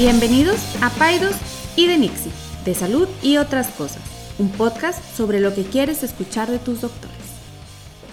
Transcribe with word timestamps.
Bienvenidos 0.00 0.56
a 0.80 0.88
Paidos 0.88 1.36
y 1.76 1.86
de 1.86 1.98
Nixie, 1.98 2.32
de 2.64 2.74
salud 2.74 3.06
y 3.22 3.36
otras 3.36 3.68
cosas, 3.68 4.00
un 4.38 4.50
podcast 4.50 5.04
sobre 5.14 5.40
lo 5.40 5.54
que 5.54 5.62
quieres 5.64 6.02
escuchar 6.02 6.50
de 6.50 6.58
tus 6.58 6.80
doctores. 6.80 7.18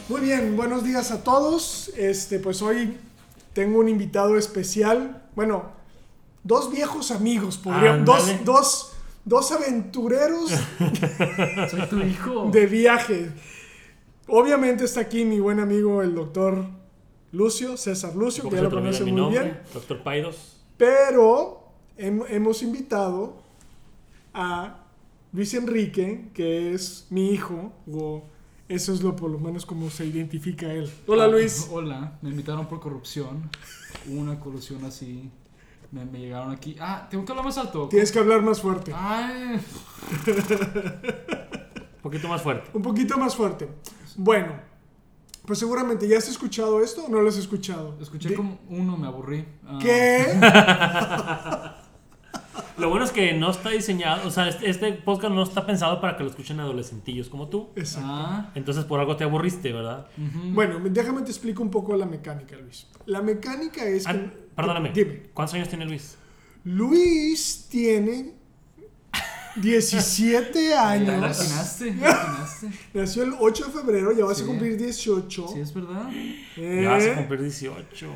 Muy 0.09 0.19
bien, 0.19 0.57
buenos 0.57 0.83
días 0.83 1.11
a 1.11 1.23
todos. 1.23 1.89
Este, 1.95 2.39
pues 2.39 2.61
hoy 2.61 2.97
tengo 3.53 3.79
un 3.79 3.87
invitado 3.87 4.37
especial. 4.37 5.29
Bueno, 5.33 5.71
dos 6.43 6.69
viejos 6.73 7.09
amigos, 7.11 7.55
podríamos. 7.57 8.05
Dos, 8.05 8.19
Ándale. 8.19 8.41
dos, 8.43 8.93
dos 9.23 9.51
aventureros 9.53 10.51
Soy 11.71 11.87
tu 11.89 12.01
hijo. 12.01 12.49
de 12.51 12.65
viaje. 12.65 13.31
Obviamente 14.27 14.83
está 14.83 14.99
aquí 14.99 15.23
mi 15.23 15.39
buen 15.39 15.61
amigo 15.61 16.01
el 16.01 16.13
doctor 16.13 16.65
Lucio, 17.31 17.77
César 17.77 18.13
Lucio, 18.13 18.43
que 18.49 18.57
ya 18.57 18.63
lo 18.63 18.71
conoce 18.71 19.03
muy 19.03 19.13
nombre, 19.13 19.41
bien. 19.41 19.59
Doctor 19.73 20.03
Paidos. 20.03 20.57
Pero 20.75 21.66
hem- 21.97 22.25
hemos 22.29 22.61
invitado 22.63 23.37
a 24.33 24.83
Luis 25.33 25.53
Enrique, 25.53 26.29
que 26.33 26.73
es 26.73 27.07
mi 27.09 27.31
hijo, 27.31 27.73
o 27.91 28.23
eso 28.69 28.93
es 28.93 29.01
lo 29.01 29.15
por 29.15 29.29
lo 29.31 29.39
menos 29.39 29.65
como 29.65 29.89
se 29.89 30.05
identifica 30.05 30.71
él. 30.71 30.91
Hola 31.07 31.25
Ah, 31.25 31.27
Luis. 31.27 31.67
Hola, 31.71 32.17
me 32.21 32.29
invitaron 32.29 32.67
por 32.67 32.79
corrupción. 32.79 33.49
Hubo 34.07 34.19
una 34.21 34.39
colusión 34.39 34.83
así. 34.85 35.29
Me, 35.91 36.03
me 36.05 36.19
llegaron 36.19 36.51
aquí. 36.51 36.75
Ah, 36.79 37.07
tengo 37.09 37.23
que 37.23 37.31
hablar 37.31 37.45
más 37.45 37.57
alto. 37.57 37.87
Tienes 37.87 38.11
que 38.11 38.19
hablar 38.19 38.41
más 38.41 38.59
fuerte. 38.61 38.91
Ay, 38.93 39.59
Un 41.95 42.01
poquito 42.01 42.27
más 42.27 42.41
fuerte. 42.41 42.69
Un 42.73 42.81
poquito 42.81 43.17
más 43.17 43.35
fuerte. 43.35 43.67
Bueno, 44.17 44.53
pues 45.45 45.59
seguramente 45.59 46.05
ya 46.07 46.17
has 46.17 46.27
escuchado 46.27 46.81
esto 46.83 47.05
o 47.05 47.09
no 47.09 47.21
lo 47.21 47.29
has 47.29 47.37
escuchado. 47.37 47.97
escuché 48.01 48.33
como 48.33 48.59
uno, 48.69 48.97
me 48.97 49.07
aburrí. 49.07 49.45
Ah, 49.65 49.79
¿Qué? 49.81 50.25
Lo 52.77 52.89
bueno 52.89 53.05
es 53.05 53.11
que 53.11 53.33
no 53.33 53.49
está 53.49 53.69
diseñado, 53.71 54.27
o 54.27 54.31
sea, 54.31 54.47
este, 54.49 54.69
este 54.69 54.93
podcast 54.93 55.33
no 55.33 55.41
está 55.41 55.65
pensado 55.65 55.99
para 55.99 56.15
que 56.15 56.23
lo 56.23 56.29
escuchen 56.29 56.59
adolescentillos 56.59 57.27
como 57.27 57.47
tú. 57.47 57.69
Exacto. 57.75 58.07
Ah, 58.11 58.51
Entonces 58.53 58.85
por 58.85 58.99
algo 58.99 59.15
te 59.17 59.23
aburriste, 59.23 59.73
¿verdad? 59.73 60.07
Bueno, 60.17 60.79
déjame 60.89 61.21
te 61.23 61.31
explico 61.31 61.63
un 61.63 61.71
poco 61.71 61.95
la 61.97 62.05
mecánica, 62.05 62.55
Luis. 62.55 62.85
La 63.07 63.21
mecánica 63.23 63.83
es 63.83 64.05
que... 64.05 64.11
Ah, 64.11 64.31
perdóname. 64.55 64.91
Dime. 64.93 65.23
¿Cuántos 65.33 65.55
años 65.55 65.69
tiene 65.69 65.85
Luis? 65.85 66.17
Luis 66.65 67.67
tiene 67.69 68.33
17 69.55 70.69
¿Ya 70.69 70.89
años. 70.89 71.15
imaginaste? 71.17 71.85
¿Ya 71.85 71.91
imaginaste? 72.11 72.67
Nació 72.93 73.23
el 73.23 73.33
8 73.39 73.65
de 73.65 73.71
febrero, 73.71 74.11
ya 74.11 74.25
vas 74.25 74.41
a 74.41 74.45
cumplir 74.45 74.77
18. 74.77 75.47
Sí, 75.47 75.59
es 75.61 75.73
verdad. 75.73 76.09
Eh, 76.13 76.81
Ya 76.83 76.91
vas 76.91 77.07
a 77.07 77.15
cumplir 77.15 77.41
18. 77.41 78.07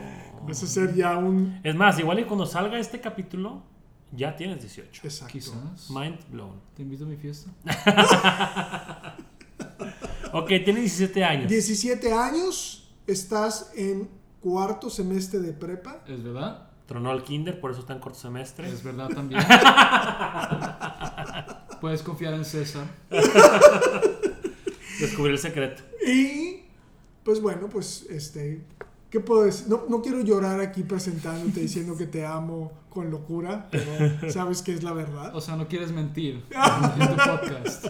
Vas 0.48 0.62
a 0.64 0.68
ser 0.68 0.94
ya 0.94 1.18
un... 1.18 1.60
Es 1.64 1.74
más, 1.76 1.98
igual 2.00 2.20
y 2.20 2.26
cuando 2.26 2.46
salga 2.46 2.78
este 2.78 3.00
capítulo, 3.02 3.64
ya 4.12 4.36
tienes 4.36 4.62
18. 4.62 5.02
Exacto. 5.04 5.32
Quizás. 5.32 5.90
Mind 5.90 6.20
blown. 6.30 6.62
Te 6.76 6.84
invito 6.84 7.06
a 7.06 7.08
mi 7.08 7.18
fiesta. 7.18 7.50
Ok, 10.34 10.48
tiene 10.64 10.80
17 10.80 11.24
años. 11.26 11.50
17 11.50 12.14
años, 12.14 12.90
estás 13.06 13.72
en 13.76 14.10
cuarto 14.40 14.90
semestre 14.90 15.40
de 15.40 15.52
prepa. 15.52 16.04
¿Es 16.08 16.24
verdad? 16.24 16.70
Tronó 16.86 17.12
al 17.12 17.24
kinder, 17.24 17.60
por 17.60 17.72
eso 17.72 17.82
está 17.82 17.94
en 17.94 18.00
corto 18.00 18.20
semestre. 18.20 18.70
Es 18.70 18.84
verdad 18.84 19.10
también. 19.10 19.42
Puedes 21.82 22.02
confiar 22.02 22.34
en 22.34 22.46
César. 22.46 22.86
Descubrí 25.00 25.34
el 25.34 25.40
secreto. 25.40 25.84
Y 26.08 26.62
pues 27.24 27.42
bueno, 27.42 27.68
pues 27.70 28.06
este, 28.10 28.64
¿qué 29.12 29.20
puedo 29.20 29.44
decir? 29.44 29.68
No, 29.70 29.84
no 29.88 30.02
quiero 30.02 30.22
llorar 30.22 30.60
aquí 30.60 30.82
presentándote 30.84 31.60
diciendo 31.60 31.96
que 31.96 32.08
te 32.08 32.26
amo 32.26 32.72
con 32.90 33.12
locura, 33.12 33.68
pero 33.72 34.32
sabes 34.32 34.62
que 34.64 34.74
es 34.74 34.82
la 34.84 34.92
verdad. 34.94 35.36
O 35.36 35.40
sea, 35.42 35.56
no 35.56 35.68
quieres 35.68 35.92
mentir 35.92 36.44
en 37.00 37.08
tu 37.08 37.16
podcast. 37.16 37.86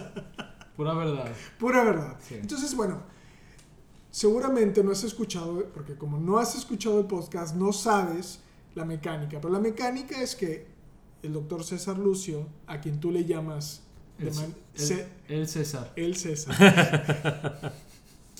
Pura 0.76 0.92
verdad. 0.94 1.32
Pura 1.58 1.82
verdad. 1.84 2.16
Sí. 2.20 2.34
Entonces, 2.34 2.74
bueno, 2.76 3.02
seguramente 4.10 4.82
no 4.84 4.92
has 4.92 5.04
escuchado, 5.04 5.64
porque 5.74 5.96
como 5.96 6.18
no 6.18 6.38
has 6.38 6.54
escuchado 6.54 7.00
el 7.00 7.06
podcast, 7.06 7.56
no 7.56 7.72
sabes 7.72 8.40
la 8.74 8.84
mecánica. 8.84 9.40
Pero 9.40 9.52
la 9.52 9.60
mecánica 9.60 10.20
es 10.22 10.34
que 10.36 10.66
el 11.22 11.32
doctor 11.32 11.62
César 11.64 11.98
Lucio, 11.98 12.46
a 12.66 12.80
quien 12.80 13.00
tú 13.00 13.10
le 13.10 13.24
llamas 13.24 13.82
de 14.18 14.28
El, 14.28 14.34
man- 14.34 14.54
el- 14.74 14.80
Ce- 14.80 15.08
el 15.28 15.48
César. 15.48 15.92
el 15.96 16.16
César, 16.16 16.54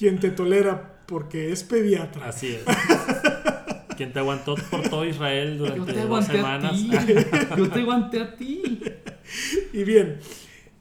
quien 0.02 0.18
te 0.18 0.32
tolera 0.32 1.04
porque 1.06 1.52
es 1.52 1.62
pediatra. 1.62 2.26
Así 2.26 2.56
es. 2.56 2.64
Quien 3.96 4.12
te 4.12 4.18
aguantó 4.18 4.56
por 4.68 4.82
todo 4.88 5.04
Israel 5.04 5.58
durante 5.58 5.92
te 5.92 6.00
dos 6.06 6.24
semanas. 6.24 6.76
Yo 7.56 7.70
te 7.70 7.80
aguanté 7.82 8.20
a 8.20 8.34
ti. 8.34 8.82
Y 9.72 9.84
bien, 9.84 10.18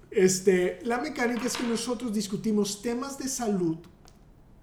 este, 0.10 0.80
la 0.86 0.98
mecánica 0.98 1.46
es 1.46 1.56
que 1.56 1.68
nosotros 1.68 2.16
discutimos 2.16 2.82
temas 2.82 3.20
de 3.20 3.28
salud 3.28 3.78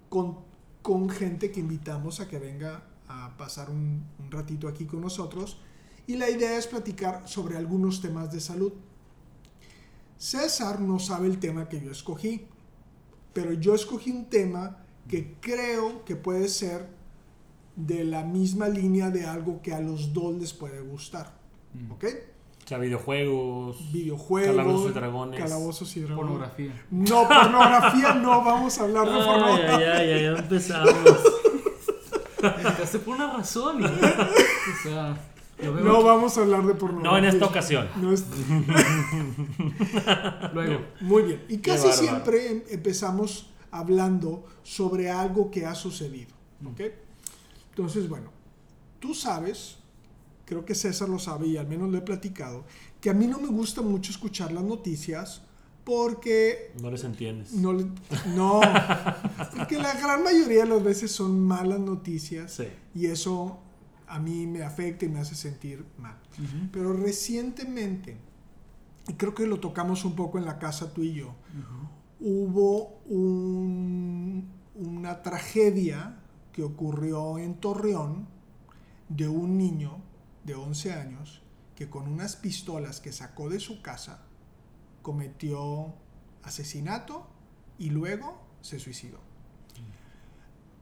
con, 0.09 0.39
con 0.81 1.09
gente 1.09 1.51
que 1.51 1.61
invitamos 1.61 2.19
a 2.19 2.27
que 2.27 2.37
venga 2.37 2.83
a 3.07 3.37
pasar 3.37 3.69
un, 3.69 4.03
un 4.19 4.29
ratito 4.29 4.67
aquí 4.67 4.83
con 4.83 4.99
nosotros. 4.99 5.61
Y 6.05 6.17
la 6.17 6.29
idea 6.29 6.57
es 6.57 6.67
platicar 6.67 7.29
sobre 7.29 7.55
algunos 7.55 8.01
temas 8.01 8.29
de 8.33 8.41
salud. 8.41 8.73
César 10.17 10.81
no 10.81 10.99
sabe 10.99 11.27
el 11.27 11.39
tema 11.39 11.69
que 11.69 11.79
yo 11.79 11.91
escogí, 11.91 12.45
pero 13.33 13.53
yo 13.53 13.75
escogí 13.75 14.11
un 14.11 14.25
tema 14.25 14.77
que 15.07 15.35
creo 15.39 16.03
que 16.05 16.15
puede 16.15 16.47
ser 16.49 16.87
de 17.75 18.03
la 18.03 18.23
misma 18.23 18.67
línea 18.67 19.09
de 19.09 19.25
algo 19.25 19.61
que 19.61 19.73
a 19.73 19.79
los 19.79 20.13
dos 20.13 20.35
les 20.35 20.53
puede 20.53 20.81
gustar. 20.81 21.33
¿Ok? 21.91 22.05
O 22.65 22.67
sea, 22.69 22.77
videojuegos. 22.77 23.91
videojuegos, 23.91 24.55
Calabozos 24.55 24.89
y 24.91 24.93
dragones. 24.93 25.39
calabozos 25.39 25.97
y 25.97 25.99
dragones. 26.01 26.23
Pornografía. 26.23 26.85
No, 26.91 27.27
pornografía 27.27 28.13
no, 28.15 28.43
vamos 28.43 28.77
a 28.77 28.83
hablar 28.83 29.05
de 29.07 29.13
Ay, 29.13 29.25
pornografía. 29.25 29.93
ay, 29.97 30.11
ay, 30.11 30.21
ya 30.23 30.29
empezamos. 30.39 30.93
Me 32.43 32.47
invitaste 32.61 32.99
por 32.99 33.15
una 33.15 33.33
razón. 33.37 33.79
¿no? 33.81 33.87
O 33.87 34.83
sea, 34.83 35.17
No 35.61 35.95
aquí- 35.97 36.03
vamos 36.05 36.37
a 36.37 36.41
hablar 36.41 36.65
de 36.65 36.73
pornografía. 36.75 37.11
No 37.11 37.17
en 37.17 37.25
esta 37.25 37.45
ocasión. 37.45 37.87
No 38.01 38.13
es- 38.13 38.23
Luego, 40.53 40.85
Muy 41.01 41.23
bien. 41.23 41.43
Y 41.49 41.57
casi 41.59 41.91
siempre 41.91 42.51
em- 42.51 42.63
empezamos 42.69 43.49
hablando 43.71 44.45
sobre 44.63 45.09
algo 45.09 45.51
que 45.51 45.65
ha 45.65 45.75
sucedido. 45.75 46.31
¿Ok? 46.65 46.81
Entonces, 47.69 48.09
bueno, 48.09 48.31
tú 48.99 49.13
sabes, 49.13 49.77
creo 50.45 50.65
que 50.65 50.75
César 50.75 51.07
lo 51.09 51.19
sabe 51.19 51.47
y 51.47 51.57
al 51.57 51.67
menos 51.67 51.89
lo 51.89 51.97
he 51.97 52.01
platicado, 52.01 52.65
que 52.99 53.09
a 53.09 53.13
mí 53.13 53.27
no 53.27 53.39
me 53.39 53.47
gusta 53.47 53.81
mucho 53.81 54.11
escuchar 54.11 54.51
las 54.51 54.63
noticias 54.63 55.43
porque 55.85 56.73
No 56.81 56.91
les 56.91 57.03
entiendes. 57.03 57.53
no, 57.53 57.73
le- 57.73 57.85
no, 58.35 58.59
porque 59.57 59.77
la 59.77 59.93
gran 59.93 60.23
mayoría 60.23 60.63
de 60.63 60.69
las 60.69 60.83
veces 60.83 61.11
son 61.11 61.39
malas 61.39 61.79
noticias 61.79 62.53
Sí. 62.53 62.67
y 62.93 63.05
eso 63.07 63.59
a 64.09 64.19
mí 64.19 64.47
me 64.47 64.63
afecta 64.63 65.05
y 65.05 65.09
me 65.09 65.19
hace 65.19 65.35
sentir 65.35 65.85
mal. 65.97 66.17
Pero 66.71 66.93
recientemente, 66.93 68.17
y 69.07 69.13
creo 69.13 69.33
que 69.35 69.45
lo 69.47 69.59
tocamos 69.59 70.03
un 70.05 70.15
poco 70.15 70.37
en 70.37 70.45
la 70.45 70.57
casa 70.59 70.93
tú 70.93 71.03
y 71.03 71.13
yo, 71.13 71.35
hubo 72.19 72.99
un- 73.05 74.49
una 74.75 75.21
tragedia 75.21 76.17
que 76.53 76.63
ocurrió 76.63 77.37
en 77.37 77.55
Torreón 77.55 78.27
de 79.09 79.27
un 79.27 79.57
niño 79.57 79.97
de 80.43 80.55
11 80.55 80.93
años 80.93 81.41
que 81.75 81.89
con 81.89 82.07
unas 82.07 82.35
pistolas 82.35 82.99
que 82.99 83.11
sacó 83.11 83.49
de 83.49 83.59
su 83.59 83.81
casa 83.81 84.23
cometió 85.01 85.93
asesinato 86.43 87.27
y 87.77 87.89
luego 87.89 88.41
se 88.61 88.79
suicidó. 88.79 89.19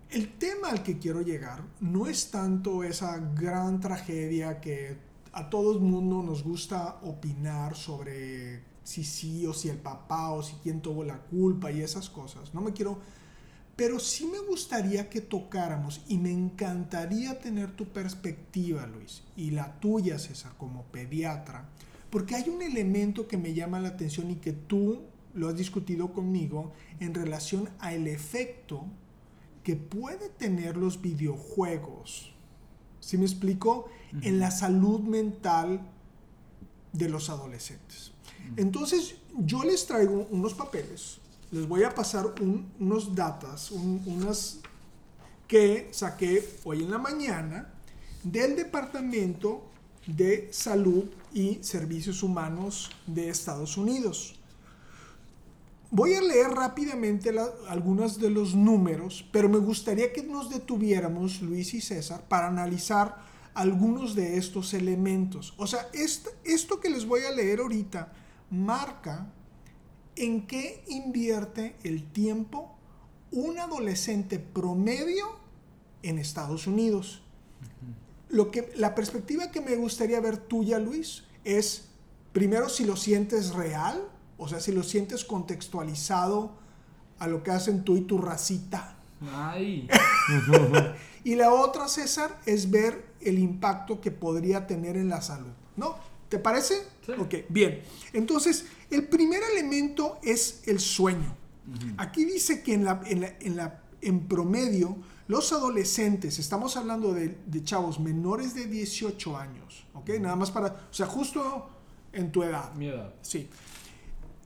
El 0.10 0.38
tema 0.38 0.70
al 0.70 0.84
que 0.84 1.00
quiero 1.00 1.22
llegar 1.22 1.64
no 1.82 2.08
es 2.08 2.32
tanto 2.32 2.84
esa 2.84 3.18
gran 3.18 3.82
tragedia 3.82 4.62
que 4.62 4.96
a 5.34 5.50
todo 5.50 5.74
el 5.74 5.80
mundo 5.80 6.24
nos 6.24 6.44
gusta 6.44 7.00
opinar 7.04 7.76
sobre 7.76 8.64
si 8.84 9.04
sí 9.04 9.46
o 9.46 9.54
si 9.54 9.68
el 9.68 9.78
papá 9.78 10.32
o 10.32 10.42
si 10.42 10.56
quién 10.64 10.82
tuvo 10.82 11.04
la 11.04 11.20
culpa 11.20 11.72
y 11.72 11.82
esas 11.82 12.10
cosas. 12.10 12.54
No 12.54 12.62
me 12.62 12.72
quiero... 12.72 13.00
Pero 13.76 14.00
sí 14.00 14.26
me 14.26 14.40
gustaría 14.40 15.08
que 15.08 15.22
tocáramos 15.22 16.02
y 16.08 16.18
me 16.18 16.32
encantaría 16.32 17.40
tener 17.40 17.76
tu 17.76 17.86
perspectiva, 17.86 18.88
Luis, 18.88 19.22
y 19.36 19.52
la 19.52 19.80
tuya, 19.80 20.18
César, 20.18 20.54
como 20.58 20.86
pediatra, 20.86 21.70
porque 22.10 22.34
hay 22.34 22.50
un 22.50 22.64
elemento 22.64 23.28
que 23.28 23.38
me 23.38 23.54
llama 23.54 23.80
la 23.80 23.90
atención 23.90 24.32
y 24.32 24.38
que 24.38 24.54
tú 24.54 25.04
lo 25.36 25.48
has 25.48 25.56
discutido 25.56 26.12
conmigo 26.12 26.72
en 27.00 27.14
relación 27.14 27.70
al 27.78 28.08
efecto 28.08 28.86
que 29.68 29.76
puede 29.76 30.30
tener 30.30 30.78
los 30.78 31.02
videojuegos. 31.02 32.32
¿Sí 33.02 33.18
me 33.18 33.26
explico? 33.26 33.90
En 34.22 34.40
la 34.40 34.50
salud 34.50 35.02
mental 35.02 35.82
de 36.94 37.10
los 37.10 37.30
adolescentes. 37.30 38.14
Entonces, 38.56 39.16
yo 39.38 39.66
les 39.66 39.86
traigo 39.86 40.26
unos 40.32 40.54
papeles, 40.54 41.18
les 41.52 41.68
voy 41.68 41.84
a 41.84 41.94
pasar 41.94 42.34
un- 42.40 42.72
unos 42.80 43.14
datas, 43.14 43.72
un- 43.72 44.02
unas 44.06 44.60
que 45.50 45.90
saqué 45.92 46.48
hoy 46.64 46.84
en 46.84 46.92
la 46.92 46.98
mañana 46.98 47.74
del 48.24 48.56
departamento 48.56 49.70
de 50.06 50.48
Salud 50.54 51.10
y 51.34 51.60
Servicios 51.62 52.24
Humanos 52.24 52.90
de 53.06 53.28
Estados 53.28 53.76
Unidos. 53.76 54.37
Voy 55.90 56.14
a 56.16 56.22
leer 56.22 56.50
rápidamente 56.50 57.32
la- 57.32 57.50
algunos 57.70 58.20
de 58.20 58.30
los 58.30 58.56
números, 58.56 59.26
pero 59.32 59.48
me 59.48 59.58
gustaría 59.58 60.12
que 60.12 60.22
nos 60.24 60.50
detuviéramos, 60.50 61.42
Luis 61.42 61.74
y 61.74 61.82
César, 61.82 62.28
para 62.28 62.48
analizar 62.48 63.18
algunos 63.54 64.14
de 64.14 64.38
estos 64.38 64.74
elementos. 64.74 65.54
O 65.58 65.66
sea, 65.66 65.88
est- 65.94 66.28
esto 66.44 66.80
que 66.80 66.90
les 66.90 67.06
voy 67.06 67.22
a 67.22 67.32
leer 67.32 67.60
ahorita 67.60 68.12
marca 68.52 69.28
en 70.16 70.46
qué 70.46 70.84
invierte 70.88 71.76
el 71.84 72.04
tiempo 72.12 72.76
un 73.32 73.58
adolescente 73.58 74.40
promedio 74.40 75.26
en 76.04 76.18
Estados 76.20 76.68
Unidos. 76.68 77.22
Lo 78.30 78.52
que, 78.52 78.72
la 78.76 78.94
perspectiva 78.94 79.52
que 79.52 79.62
me 79.62 79.76
gustaría 79.78 80.20
ver 80.20 80.38
tuya, 80.38 80.80
Luis, 80.80 81.24
es 81.46 81.86
primero 82.34 82.68
si 82.68 82.84
lo 82.86 82.96
sientes 82.98 83.54
real, 83.54 84.04
o 84.38 84.48
sea, 84.48 84.60
si 84.60 84.72
lo 84.72 84.84
sientes 84.84 85.24
contextualizado 85.24 86.52
a 87.20 87.28
lo 87.28 87.44
que 87.44 87.52
hacen 87.52 87.84
tú 87.84 87.96
y 87.98 88.02
tu 88.02 88.18
racita. 88.20 88.96
Ay. 89.32 89.88
Y 91.24 91.36
la 91.36 91.54
otra, 91.54 91.90
César, 91.90 92.40
es 92.46 92.72
ver 92.72 93.06
el 93.20 93.38
impacto 93.40 94.00
que 94.00 94.12
podría 94.12 94.66
tener 94.66 94.96
en 94.96 95.10
la 95.10 95.22
salud. 95.22 95.52
¿No? 95.76 95.96
¿Te 96.30 96.40
parece? 96.40 96.76
Sí. 97.06 97.12
Ok, 97.20 97.36
bien. 97.50 97.82
Entonces, 98.14 98.66
el 98.92 99.08
primer 99.10 99.42
elemento 99.54 100.20
es 100.24 100.62
el 100.68 100.80
sueño. 100.80 101.36
Aquí 101.98 102.24
dice 102.24 102.64
que 102.64 102.74
en, 102.76 102.86
la, 102.86 103.02
en, 103.06 103.22
la- 103.22 103.34
en 103.42 103.58
la- 103.58 103.82
en 104.02 104.28
promedio, 104.28 104.96
los 105.28 105.52
adolescentes, 105.52 106.40
estamos 106.40 106.78
hablando 106.78 107.14
de, 107.14 107.38
de 107.46 107.64
chavos 107.64 108.00
menores 108.00 108.54
de 108.56 108.68
18 108.68 109.36
años, 109.36 109.86
¿ok? 109.96 110.12
Nada 110.22 110.38
más 110.38 110.50
para, 110.52 110.68
o 110.90 110.94
sea, 110.94 111.08
justo 111.08 111.70
en 112.14 112.32
tu 112.32 112.44
edad. 112.44 112.74
Mi 112.76 112.88
edad. 112.88 113.14
Sí. 113.22 113.50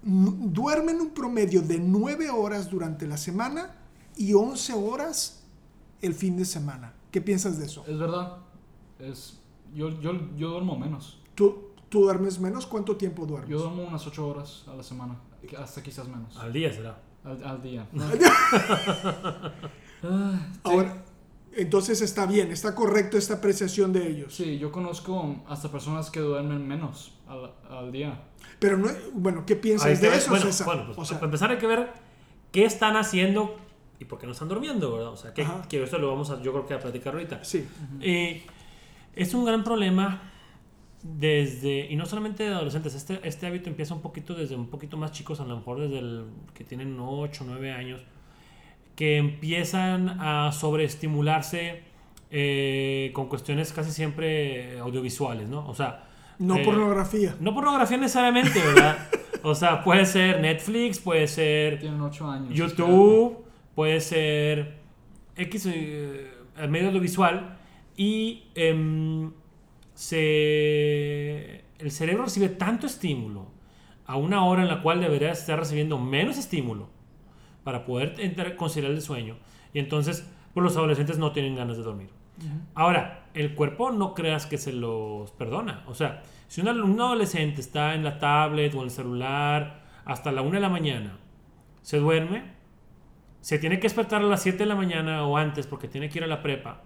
Duermen 0.04 1.00
un 1.00 1.12
promedio 1.12 1.62
de 1.62 1.80
9 1.80 2.30
horas 2.30 2.70
durante 2.70 3.08
la 3.08 3.18
semana 3.18 3.76
y 4.18 4.34
11 4.34 4.74
horas 4.74 5.44
el 6.02 6.14
fin 6.14 6.38
de 6.38 6.46
semana. 6.46 6.94
¿Qué 7.12 7.22
piensas 7.22 7.60
de 7.60 7.66
eso? 7.66 7.84
Es 7.88 7.98
verdad. 7.98 8.38
Es, 9.00 9.40
yo, 9.74 9.90
yo, 10.02 10.14
yo 10.36 10.50
duermo 10.50 10.78
menos. 10.78 11.20
¿Tú, 11.36 11.72
tú 11.90 12.02
duermes 12.02 12.40
menos? 12.40 12.66
¿Cuánto 12.66 12.98
tiempo 12.98 13.26
duermes? 13.26 13.50
Yo 13.50 13.60
duermo 13.60 13.84
unas 13.84 14.06
8 14.08 14.28
horas 14.28 14.66
a 14.68 14.76
la 14.76 14.84
semana. 14.84 15.20
Hasta 15.58 15.84
quizás 15.84 16.08
menos. 16.08 16.38
Al 16.38 16.54
día 16.54 16.74
será. 16.74 17.02
Al, 17.24 17.44
al 17.44 17.62
día. 17.62 17.88
Ahora, 20.64 21.04
entonces 21.54 22.02
está 22.02 22.26
bien, 22.26 22.52
está 22.52 22.74
correcto 22.74 23.18
esta 23.18 23.36
apreciación 23.36 23.94
de 23.94 24.08
ellos. 24.08 24.34
Sí, 24.34 24.58
yo 24.58 24.72
conozco 24.72 25.44
hasta 25.48 25.72
personas 25.72 26.10
que 26.10 26.20
duermen 26.20 26.68
menos 26.68 27.14
al, 27.28 27.54
al 27.70 27.92
día. 27.92 28.24
Pero 28.62 28.78
no, 28.78 28.90
bueno, 29.14 29.44
¿qué 29.44 29.56
piensas 29.56 30.00
de 30.00 30.08
eso, 30.10 30.30
bueno, 30.30 30.46
César? 30.46 30.68
bueno, 30.68 30.86
pues, 30.86 30.98
o 31.00 31.04
sea, 31.04 31.18
para 31.18 31.26
empezar 31.26 31.50
hay 31.50 31.58
que 31.58 31.66
ver 31.66 31.92
qué 32.52 32.64
están 32.64 32.96
haciendo 32.96 33.58
y 34.00 34.06
por 34.06 34.20
qué 34.20 34.28
no 34.28 34.34
están 34.34 34.50
durmiendo, 34.50 34.94
¿verdad? 34.94 35.10
O 35.10 35.18
sea, 35.18 35.34
que, 35.34 35.44
que 35.68 35.82
esto 35.82 35.98
lo 35.98 36.10
vamos 36.10 36.30
a, 36.30 36.40
yo 36.44 36.52
creo 36.52 36.68
que 36.68 36.76
a 36.76 36.80
platicar 36.80 37.16
ahorita. 37.16 37.44
sí, 37.44 37.68
Eh, 38.02 38.44
es 39.16 39.34
un 39.34 39.46
gran 39.46 39.64
problema 39.64 40.32
desde, 41.02 41.88
y 41.90 41.96
no 41.96 42.06
solamente 42.06 42.44
de 42.44 42.54
adolescentes, 42.54 42.94
este, 42.94 43.20
este 43.24 43.48
hábito 43.48 43.68
empieza 43.68 43.96
un 43.96 44.02
poquito 44.02 44.36
desde 44.36 44.56
un 44.56 44.68
poquito 44.68 44.96
más 44.96 45.12
chicos, 45.12 45.40
a 45.40 45.46
lo 45.46 45.58
mejor 45.58 45.80
desde 45.80 45.98
el 45.98 46.26
que 46.54 46.64
tienen 46.64 47.00
8 47.00 47.44
9 47.48 47.72
años, 47.72 48.02
que 48.96 49.18
empiezan 49.18 50.20
a 50.20 50.52
sobreestimularse 50.52 51.82
eh, 52.30 53.10
con 53.16 53.28
cuestiones 53.28 53.74
casi 53.74 53.92
siempre 53.92 54.78
audiovisuales, 54.78 55.50
¿no? 55.50 55.68
O 55.68 55.74
sea, 55.74 56.11
no 56.42 56.58
eh, 56.58 56.66
pornografía. 56.66 57.36
no 57.40 57.54
pornografía 57.54 57.98
necesariamente, 57.98 58.60
¿verdad? 58.60 58.98
O 59.44 59.56
sea, 59.56 59.84
puede 59.84 60.06
ser 60.06 60.40
Netflix, 60.40 61.00
puede 61.00 61.28
ser 61.28 61.80
Tienen 61.80 62.00
8 62.00 62.30
años. 62.30 62.54
YouTube, 62.54 63.44
puede 63.74 64.00
ser 64.00 64.78
X 65.36 65.66
eh, 65.66 66.32
el 66.60 66.70
medio 66.70 66.90
audiovisual 66.90 67.58
y 67.98 68.44
em, 68.54 69.32
se, 69.96 71.64
el 71.80 71.90
cerebro 71.90 72.26
recibe 72.26 72.50
tanto 72.50 72.86
estímulo 72.86 73.48
a 74.06 74.16
una 74.16 74.46
hora 74.46 74.62
en 74.62 74.68
la 74.68 74.84
cual 74.84 75.02
debería 75.02 75.32
estar 75.32 75.58
recibiendo 75.58 75.98
menos 75.98 76.38
estímulo 76.38 76.90
para 77.64 77.84
poder 77.84 78.16
entrar, 78.20 78.56
conciliar 78.56 78.92
el 78.92 79.02
sueño 79.02 79.38
y 79.74 79.80
entonces 79.80 80.28
pues 80.54 80.64
los 80.64 80.78
adolescentes 80.78 81.18
no 81.18 81.32
tienen 81.32 81.56
ganas 81.56 81.78
de 81.78 81.84
dormir. 81.84 82.10
Ahora, 82.76 83.26
el 83.34 83.56
cuerpo 83.56 83.92
no 83.92 84.14
creas 84.14 84.46
que 84.46 84.58
se 84.58 84.74
los 84.74 85.32
perdona. 85.32 85.84
O 85.88 85.94
sea, 85.94 86.22
si 86.48 86.62
una- 86.62 86.72
un 86.72 87.00
adolescente 87.00 87.62
está 87.62 87.94
en 87.94 88.04
la 88.04 88.20
tablet 88.20 88.74
o 88.76 88.80
en 88.80 88.84
el 88.86 88.92
celular 88.92 89.84
hasta 90.06 90.32
la 90.32 90.42
1 90.42 90.52
de 90.56 90.60
la 90.60 90.70
mañana, 90.70 91.18
se 91.82 91.98
duerme, 92.00 92.44
se 93.42 93.58
tiene 93.60 93.78
que 93.78 93.84
despertar 93.84 94.22
a 94.22 94.26
las 94.26 94.42
7 94.42 94.60
de 94.60 94.66
la 94.66 94.76
mañana 94.76 95.24
o 95.26 95.38
antes 95.38 95.66
porque 95.68 95.88
tiene 95.88 96.10
que 96.10 96.20
ir 96.20 96.24
a 96.24 96.28
la 96.28 96.42
prepa, 96.42 96.82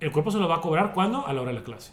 el 0.00 0.10
cuerpo 0.12 0.30
se 0.30 0.38
lo 0.38 0.48
va 0.48 0.56
a 0.56 0.60
cobrar 0.60 0.92
cuando? 0.94 1.26
A 1.26 1.32
la 1.32 1.42
hora 1.42 1.50
de 1.52 1.58
la 1.58 1.64
clase. 1.64 1.92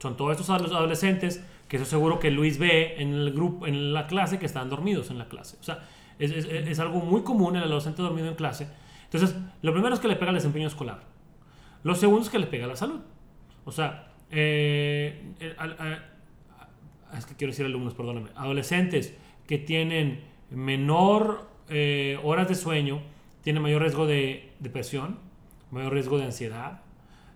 Son 0.00 0.16
todos 0.16 0.32
estos 0.32 0.50
ado- 0.50 0.76
adolescentes 0.76 1.44
que 1.68 1.76
eso 1.76 1.84
seguro 1.86 2.18
que 2.18 2.30
Luis 2.30 2.58
ve 2.58 3.00
en 3.00 3.14
el 3.14 3.32
grupo, 3.32 3.66
en 3.66 3.92
la 3.94 4.06
clase, 4.06 4.38
que 4.38 4.46
están 4.46 4.68
dormidos 4.68 5.10
en 5.10 5.18
la 5.18 5.28
clase. 5.28 5.56
O 5.60 5.62
sea, 5.62 5.84
es, 6.18 6.30
es- 6.32 6.46
es 6.46 6.78
algo 6.80 6.98
muy 7.00 7.22
común 7.22 7.56
el 7.56 7.62
adolescente 7.62 8.02
dormido 8.02 8.28
en 8.28 8.34
clase. 8.34 8.68
Entonces, 9.04 9.36
lo 9.62 9.72
primero 9.72 9.94
es 9.94 10.00
que 10.00 10.08
le 10.08 10.16
pega 10.16 10.30
el 10.30 10.34
desempeño 10.36 10.66
escolar. 10.66 11.00
Lo 11.84 11.94
segundo 11.94 12.22
es 12.22 12.30
que 12.30 12.38
le 12.38 12.46
pega 12.46 12.66
la 12.66 12.76
salud. 12.76 13.00
O 13.64 13.70
sea, 13.70 14.08
eh, 14.30 15.34
eh, 15.38 15.54
es 17.16 17.26
que 17.26 17.34
quiero 17.36 17.52
decir 17.52 17.66
alumnos, 17.66 17.94
perdóname. 17.94 18.30
Adolescentes 18.34 19.16
que 19.46 19.58
tienen 19.58 20.24
menor 20.50 21.48
eh, 21.68 22.18
horas 22.24 22.48
de 22.48 22.54
sueño 22.54 23.02
tienen 23.42 23.62
mayor 23.62 23.82
riesgo 23.82 24.06
de 24.06 24.52
depresión, 24.60 25.18
mayor 25.70 25.92
riesgo 25.92 26.18
de 26.18 26.24
ansiedad. 26.24 26.80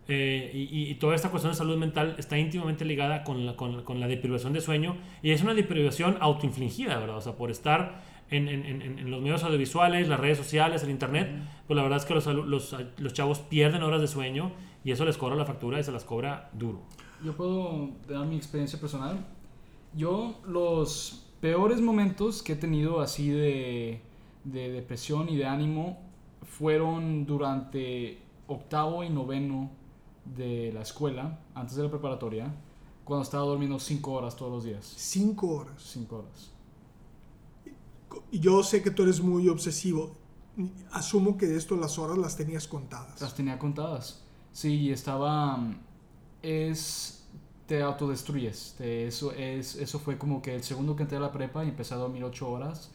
y, 0.08 0.94
toda 0.94 1.14
esta 1.14 1.28
cuestión 1.28 1.52
de 1.52 1.58
salud 1.58 1.76
mental 1.76 2.14
está 2.16 2.38
íntimamente 2.38 2.86
ligada 2.86 3.24
con 3.24 3.44
la, 3.44 3.56
con 3.56 4.00
la 4.00 4.08
deprivación 4.08 4.54
de 4.54 4.62
sueño 4.62 4.96
y 5.22 5.32
es 5.32 5.42
una 5.42 5.52
deprivación 5.52 6.16
autoinfligida, 6.20 6.98
¿verdad? 6.98 7.18
O 7.18 7.20
sea, 7.20 7.34
por 7.34 7.50
estar 7.50 8.00
en, 8.30 8.48
en- 8.48 8.64
en- 8.66 8.98
en 8.98 9.10
los 9.10 9.20
medios 9.22 9.42
audiovisuales, 9.44 10.08
las 10.08 10.20
redes 10.20 10.38
sociales, 10.38 10.82
el 10.82 10.90
internet, 10.90 11.30
pues 11.66 11.76
la 11.76 11.82
verdad 11.82 11.98
es 11.98 12.04
que 12.04 12.14
los, 12.14 12.26
los, 12.26 12.76
los 12.98 13.12
chavos 13.12 13.38
pierden 13.40 13.82
horas 13.82 14.00
de 14.00 14.08
sueño 14.08 14.52
y 14.84 14.92
eso 14.92 15.04
les 15.04 15.16
cobra 15.16 15.34
la 15.36 15.44
factura 15.44 15.80
y 15.80 15.84
se 15.84 15.92
las 15.92 16.04
cobra 16.04 16.50
duro. 16.52 16.82
Yo 17.24 17.34
puedo 17.36 17.90
dar 18.08 18.26
mi 18.26 18.36
experiencia 18.36 18.78
personal. 18.80 19.24
Yo 19.94 20.40
los 20.46 21.26
peores 21.40 21.80
momentos 21.80 22.42
que 22.42 22.52
he 22.52 22.56
tenido 22.56 23.00
así 23.00 23.30
de, 23.30 24.02
de 24.44 24.70
depresión 24.70 25.28
y 25.28 25.36
de 25.36 25.46
ánimo 25.46 25.98
fueron 26.42 27.26
durante 27.26 28.18
octavo 28.46 29.02
y 29.04 29.10
noveno 29.10 29.70
de 30.24 30.70
la 30.74 30.82
escuela, 30.82 31.38
antes 31.54 31.76
de 31.76 31.82
la 31.84 31.90
preparatoria, 31.90 32.54
cuando 33.04 33.22
estaba 33.24 33.44
durmiendo 33.44 33.78
cinco 33.78 34.12
horas 34.12 34.36
todos 34.36 34.52
los 34.52 34.64
días. 34.64 34.84
Cinco 34.96 35.48
horas. 35.48 35.74
Cinco 35.78 36.18
horas. 36.18 36.52
Y 38.30 38.40
Yo 38.40 38.62
sé 38.62 38.82
que 38.82 38.90
tú 38.90 39.02
eres 39.02 39.20
muy 39.20 39.48
obsesivo. 39.48 40.16
Asumo 40.92 41.36
que 41.38 41.46
de 41.46 41.56
esto 41.56 41.76
las 41.76 41.98
horas 41.98 42.18
las 42.18 42.36
tenías 42.36 42.66
contadas. 42.66 43.20
Las 43.20 43.34
tenía 43.34 43.58
contadas. 43.58 44.22
Sí, 44.52 44.90
estaba... 44.90 45.56
mm, 45.56 45.76
Es... 46.42 47.14
Te 47.66 47.82
autodestruyes. 47.82 48.74
Te- 48.78 49.06
eso, 49.06 49.32
es, 49.32 49.76
eso 49.76 49.98
fue 49.98 50.16
como 50.16 50.40
que 50.40 50.54
el 50.54 50.62
segundo 50.62 50.96
que 50.96 51.02
entré 51.02 51.18
a 51.18 51.20
la 51.20 51.32
prepa 51.32 51.64
y 51.64 51.68
empecé 51.68 51.94
a 51.94 51.98
dormir 51.98 52.24
ocho 52.24 52.48
horas. 52.50 52.90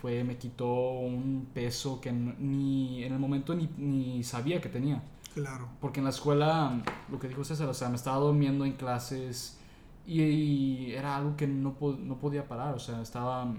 Fue, 0.00 0.22
me 0.24 0.36
quitó 0.36 0.66
un 1.00 1.48
peso 1.52 2.00
que 2.00 2.12
ni 2.12 3.02
en 3.04 3.12
el 3.12 3.18
momento 3.18 3.54
ni, 3.54 3.68
ni 3.76 4.22
sabía 4.24 4.60
que 4.60 4.68
tenía. 4.68 5.02
Claro. 5.34 5.68
Porque 5.80 6.00
en 6.00 6.04
la 6.04 6.10
escuela, 6.10 6.70
mm, 6.70 7.12
lo 7.12 7.18
que 7.18 7.28
dijo 7.28 7.44
César, 7.44 7.68
o 7.68 7.74
sea, 7.74 7.88
me 7.88 7.96
estaba 7.96 8.18
durmiendo 8.18 8.64
en 8.64 8.72
clases 8.74 9.58
y, 10.06 10.22
y 10.22 10.92
era 10.92 11.16
algo 11.16 11.36
que 11.36 11.46
no, 11.48 11.74
no 11.98 12.18
podía 12.18 12.46
parar. 12.48 12.74
O 12.74 12.78
sea, 12.78 13.02
estaba... 13.02 13.52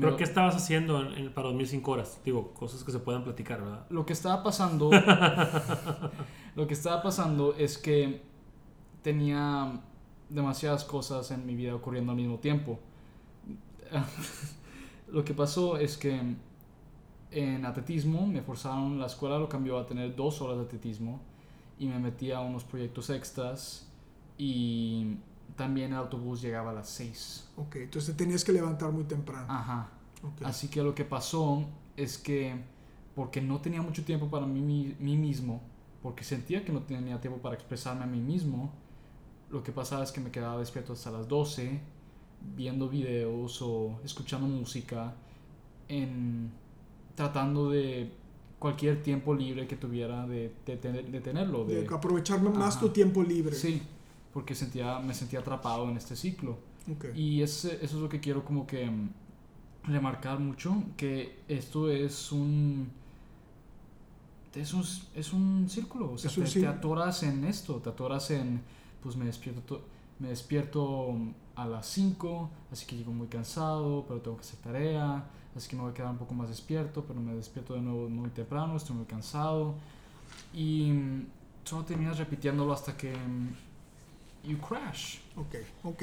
¿Pero 0.00 0.10
lo- 0.12 0.16
qué 0.16 0.24
estabas 0.24 0.56
haciendo 0.56 1.00
en- 1.00 1.12
en- 1.18 1.32
para 1.32 1.48
dormir 1.48 1.66
5 1.68 1.92
horas? 1.92 2.20
Digo, 2.24 2.52
cosas 2.54 2.82
que 2.84 2.92
se 2.92 2.98
puedan 2.98 3.22
platicar, 3.24 3.62
¿verdad? 3.62 3.86
Lo 3.90 4.04
que 4.04 4.12
estaba 4.12 4.42
pasando. 4.42 4.90
lo 6.56 6.66
que 6.66 6.74
estaba 6.74 7.02
pasando 7.02 7.54
es 7.54 7.78
que 7.78 8.22
tenía 9.02 9.80
demasiadas 10.28 10.84
cosas 10.84 11.30
en 11.30 11.46
mi 11.46 11.54
vida 11.54 11.74
ocurriendo 11.74 12.12
al 12.12 12.16
mismo 12.16 12.38
tiempo. 12.38 12.78
lo 15.08 15.24
que 15.24 15.34
pasó 15.34 15.76
es 15.76 15.96
que 15.96 16.20
en 17.30 17.66
atletismo 17.66 18.26
me 18.26 18.42
forzaron, 18.42 18.98
la 18.98 19.06
escuela 19.06 19.38
lo 19.38 19.48
cambió 19.48 19.78
a 19.78 19.86
tener 19.86 20.14
dos 20.14 20.40
horas 20.40 20.56
de 20.58 20.62
atletismo 20.64 21.20
y 21.78 21.86
me 21.86 21.98
metí 21.98 22.30
a 22.32 22.40
unos 22.40 22.64
proyectos 22.64 23.10
extras 23.10 23.88
y 24.38 25.16
también 25.56 25.92
el 25.92 25.98
autobús 25.98 26.42
llegaba 26.42 26.70
a 26.70 26.74
las 26.74 26.88
seis. 26.88 27.48
Ok, 27.56 27.76
entonces 27.76 28.16
te 28.16 28.24
tenías 28.24 28.44
que 28.44 28.52
levantar 28.52 28.90
muy 28.92 29.04
temprano. 29.04 29.46
Ajá. 29.48 29.90
Ok. 30.22 30.42
Así 30.44 30.68
que 30.68 30.82
lo 30.82 30.94
que 30.94 31.04
pasó 31.04 31.64
es 31.96 32.18
que, 32.18 32.54
porque 33.14 33.40
no 33.40 33.60
tenía 33.60 33.82
mucho 33.82 34.04
tiempo 34.04 34.28
para 34.28 34.46
mí, 34.46 34.96
mí 34.98 35.16
mismo, 35.16 35.62
porque 36.02 36.24
sentía 36.24 36.64
que 36.64 36.72
no 36.72 36.82
tenía 36.82 37.20
tiempo 37.20 37.40
para 37.40 37.54
expresarme 37.54 38.04
a 38.04 38.06
mí 38.06 38.20
mismo, 38.20 38.72
lo 39.50 39.62
que 39.62 39.72
pasaba 39.72 40.02
es 40.02 40.10
que 40.10 40.20
me 40.20 40.30
quedaba 40.30 40.58
despierto 40.58 40.94
hasta 40.94 41.10
las 41.10 41.28
12 41.28 41.80
viendo 42.56 42.88
videos 42.88 43.62
o 43.62 43.98
escuchando 44.04 44.46
música 44.46 45.14
en 45.88 46.50
tratando 47.14 47.70
de 47.70 48.12
cualquier 48.58 49.02
tiempo 49.02 49.34
libre 49.34 49.66
que 49.66 49.76
tuviera 49.76 50.26
de, 50.26 50.52
de, 50.66 50.76
de 50.76 51.20
tenerlo 51.20 51.64
de, 51.64 51.82
De 51.82 51.94
aprovechar 51.94 52.42
más 52.42 52.76
Ajá. 52.76 52.80
tu 52.80 52.88
tiempo 52.90 53.22
libre. 53.22 53.54
sí 53.54 53.80
porque 54.34 54.54
sentía 54.54 54.98
me 54.98 55.14
sentía 55.14 55.38
atrapado 55.40 55.88
en 55.88 55.96
este 55.96 56.16
ciclo. 56.16 56.58
Ok. 56.92 57.06
y 57.16 57.40
ese- 57.40 57.76
eso 57.82 57.96
es 57.96 58.02
lo 58.02 58.08
que 58.10 58.20
quiero 58.20 58.44
como 58.44 58.66
que 58.66 58.84
mm, 58.90 59.08
remarcar 59.84 60.38
mucho, 60.40 60.82
que 60.98 61.38
esto 61.48 61.90
es 61.90 62.30
un... 62.32 62.90
Es 64.54 64.72
un, 64.72 64.84
es 65.16 65.32
un 65.32 65.66
círculo, 65.68 66.12
o 66.12 66.18
sea, 66.18 66.30
Es 66.30 66.36
te, 66.36 66.60
te 66.60 66.66
atoras 66.68 67.24
en 67.24 67.44
esto, 67.44 67.76
te 67.76 67.90
atoras 67.90 68.30
en, 68.30 68.60
pues 69.02 69.16
me 69.16 69.24
despierto, 69.24 69.62
to- 69.62 69.82
me 70.20 70.28
despierto 70.28 71.08
a 71.56 71.66
las 71.66 71.86
5, 71.86 72.50
así 72.70 72.86
que 72.86 72.96
llego 72.96 73.12
muy 73.12 73.26
cansado, 73.26 74.04
pero 74.06 74.20
tengo 74.20 74.36
que 74.36 74.42
hacer 74.42 74.60
tarea, 74.60 75.24
así 75.56 75.68
que 75.68 75.74
me 75.74 75.82
voy 75.82 75.90
a 75.90 75.94
quedar 75.94 76.10
un 76.12 76.18
poco 76.18 76.34
más 76.34 76.48
despierto, 76.50 77.04
pero 77.04 77.20
me 77.20 77.34
despierto 77.34 77.74
de 77.74 77.80
nuevo 77.80 78.08
muy 78.08 78.28
temprano, 78.30 78.76
estoy 78.76 78.94
muy 78.94 79.06
cansado, 79.06 79.74
y 80.52 80.92
mm, 80.92 81.26
solo 81.64 81.84
terminas 81.84 82.18
repitiéndolo 82.18 82.72
hasta 82.72 82.96
que 82.96 83.12
mm, 83.12 83.48
you 84.46 84.58
crash. 84.58 85.18
Ok, 85.36 85.54
ok. 85.84 86.02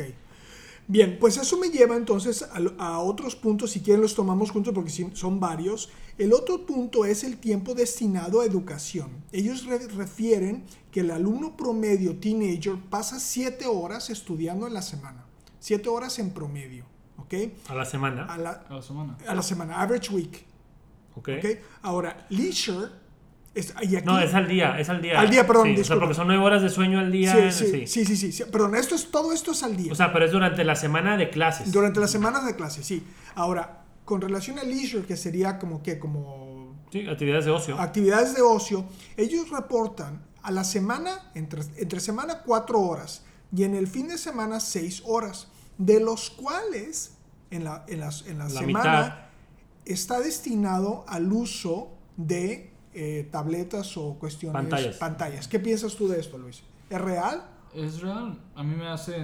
Bien, 0.88 1.18
pues 1.20 1.38
eso 1.38 1.58
me 1.58 1.70
lleva 1.70 1.96
entonces 1.96 2.42
a, 2.44 2.60
lo- 2.60 2.74
a 2.82 3.00
otros 3.00 3.36
puntos, 3.36 3.72
si 3.72 3.82
quieren 3.82 4.02
los 4.02 4.14
tomamos 4.16 4.52
juntos 4.52 4.74
porque 4.74 4.90
sí, 4.90 5.08
son 5.14 5.40
varios. 5.40 5.90
El 6.18 6.34
otro 6.34 6.66
punto 6.66 7.06
es 7.06 7.24
el 7.24 7.38
tiempo 7.38 7.74
destinado 7.76 8.42
a 8.42 8.46
educación. 8.46 9.10
Ellos 9.32 9.66
re- 9.66 9.88
refieren 9.88 10.66
que 10.92 11.00
el 11.02 11.12
alumno 11.12 11.56
promedio 11.56 12.18
teenager 12.20 12.76
pasa 12.90 13.20
7 13.20 13.66
horas 13.68 14.10
estudiando 14.10 14.68
en 14.68 14.74
la 14.74 14.82
semana. 14.82 15.24
7 15.60 15.88
horas 15.88 16.20
en 16.20 16.32
promedio, 16.32 16.86
¿ok? 17.18 17.34
A 17.70 17.76
la 17.76 17.86
semana. 17.86 18.26
A 18.26 18.38
la, 18.38 18.50
A 18.68 18.74
la 18.76 18.82
semana. 18.82 19.18
a 19.28 19.36
la 19.36 19.44
semana, 19.44 19.80
average 19.82 20.14
week, 20.14 20.46
ok. 21.16 21.30
¿ok? 21.38 21.46
Ahora, 21.84 22.26
leisure, 22.30 22.88
es, 23.54 23.74
y 23.82 23.96
aquí, 23.96 24.06
No, 24.06 24.20
es 24.20 24.34
al 24.34 24.48
día, 24.48 24.80
es 24.80 24.90
al 24.90 25.02
día. 25.02 25.20
Al 25.20 25.30
día, 25.30 25.46
perdón, 25.46 25.76
Sí, 25.76 25.82
o 25.82 25.84
sea, 25.84 26.00
porque 26.00 26.14
son 26.14 26.28
nueve 26.28 26.44
horas 26.44 26.62
de 26.62 26.70
sueño 26.70 27.00
al 27.00 27.12
día. 27.12 27.52
sí, 27.52 27.86
sí, 27.88 28.06
sí. 28.06 28.32
sí. 28.32 28.44
Perdón, 28.52 28.76
esto 28.76 28.96
es, 28.96 29.12
todo 29.12 29.34
esto 29.34 29.52
es 29.52 29.64
al 29.64 29.76
día. 29.76 29.92
O 29.92 29.96
sea, 29.96 30.14
pero 30.14 30.26
es 30.26 30.32
durante 30.32 30.64
la 30.64 30.76
semana 30.76 31.18
de 31.18 31.30
clases. 31.30 31.72
Durante 31.72 32.00
las 32.00 32.12
semanas 32.12 32.46
de 32.46 32.56
clase, 32.56 32.84
sí. 32.84 33.04
Ahora, 33.36 33.84
con 34.06 34.22
relación 34.22 34.58
a 34.60 34.64
leisure, 34.64 35.06
que 35.06 35.18
sería 35.18 35.60
como 35.60 35.84
que, 35.84 36.00
como 36.00 36.76
Sí, 36.92 37.08
actividades 37.08 37.46
de 37.46 37.52
ocio. 37.52 37.80
actividades 37.80 38.36
de 38.36 38.42
ocio, 38.42 38.86
ellos 39.18 39.50
reportan 39.50 40.22
a 40.44 40.52
la 40.52 40.64
semana, 40.64 41.32
entre, 41.36 41.62
entre 41.78 42.00
semana, 42.00 42.42
cuatro 42.46 42.80
horas 42.82 43.24
y 43.56 43.64
en 43.64 43.76
el 43.76 43.88
fin 43.88 44.08
de 44.08 44.18
semana, 44.18 44.60
seis 44.60 45.04
horas, 45.06 45.48
de 45.78 46.00
los 46.00 46.30
cuales 46.30 47.14
en 47.52 47.64
la, 47.66 47.86
en 47.88 48.00
las- 48.00 48.26
en 48.28 48.38
la 48.40 48.46
La 48.46 48.50
semana 48.50 49.02
mitad. 49.04 49.16
está 49.86 50.20
destinado 50.20 51.06
al 51.08 51.32
uso 51.32 51.92
de 52.18 52.71
eh, 52.94 53.28
tabletas 53.32 53.96
o 53.98 54.16
cuestiones. 54.16 54.54
Pantallas. 54.62 54.98
pantallas. 54.98 55.48
¿Qué 55.48 55.60
piensas 55.60 55.96
tú 55.96 56.08
de 56.08 56.20
esto, 56.20 56.38
Luis? 56.38 56.62
¿Es 56.90 57.00
real? 57.02 57.44
Es 57.74 58.02
real. 58.02 58.38
A 58.56 58.64
mí 58.64 58.76
me 58.76 58.88
hace 58.88 59.16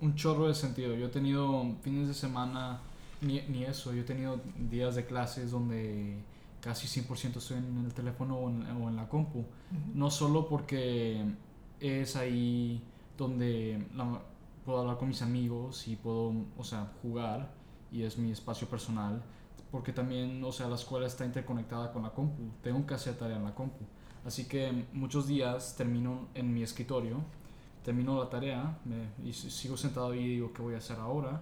un 0.00 0.14
chorro 0.14 0.48
de 0.48 0.54
sentido. 0.54 0.94
Yo 0.94 1.06
he 1.06 1.10
tenido 1.10 1.64
fines 1.82 2.08
de 2.08 2.14
semana, 2.14 2.80
ni, 3.20 3.40
ni 3.48 3.64
eso, 3.64 3.92
yo 3.94 4.02
he 4.02 4.04
tenido 4.04 4.40
días 4.70 4.94
de 4.94 5.04
clases 5.06 5.50
donde 5.50 6.16
casi 6.60 6.86
100% 7.00 7.36
estoy 7.36 7.58
en 7.58 7.84
el 7.84 7.94
teléfono 7.94 8.36
o 8.36 8.50
en, 8.50 8.62
o 8.82 8.88
en 8.88 8.96
la 8.96 9.08
compu. 9.08 9.44
No 9.94 10.10
solo 10.10 10.48
porque 10.48 11.24
es 11.80 12.16
ahí 12.16 12.82
donde 13.16 13.86
la- 13.94 14.20
puedo 14.64 14.80
hablar 14.80 14.98
con 14.98 15.08
mis 15.08 15.22
amigos 15.22 15.88
y 15.88 15.96
puedo, 15.96 16.34
o 16.58 16.62
sea, 16.64 16.92
jugar 17.02 17.50
y 17.90 18.02
es 18.02 18.18
mi 18.18 18.30
espacio 18.32 18.68
personal, 18.68 19.22
porque 19.70 19.92
también, 19.92 20.42
o 20.44 20.52
sea, 20.52 20.68
la 20.68 20.74
escuela 20.76 21.06
está 21.06 21.24
interconectada 21.24 21.92
con 21.92 22.02
la 22.02 22.10
compu. 22.10 22.50
Tengo 22.62 22.86
que 22.86 22.94
hacer 22.94 23.14
tarea 23.16 23.36
en 23.36 23.44
la 23.44 23.54
compu. 23.54 23.84
Así 24.24 24.46
que 24.48 24.84
muchos 24.92 25.26
días 25.26 25.74
termino 25.76 26.28
en 26.34 26.52
mi 26.52 26.62
escritorio, 26.62 27.18
termino 27.84 28.18
la 28.22 28.28
tarea 28.28 28.78
me- 28.84 29.08
y 29.28 29.32
si- 29.32 29.50
sigo 29.50 29.76
sentado 29.76 30.10
ahí 30.10 30.20
y 30.20 30.28
digo 30.34 30.52
qué 30.52 30.62
voy 30.62 30.74
a 30.74 30.78
hacer 30.78 30.98
ahora 30.98 31.40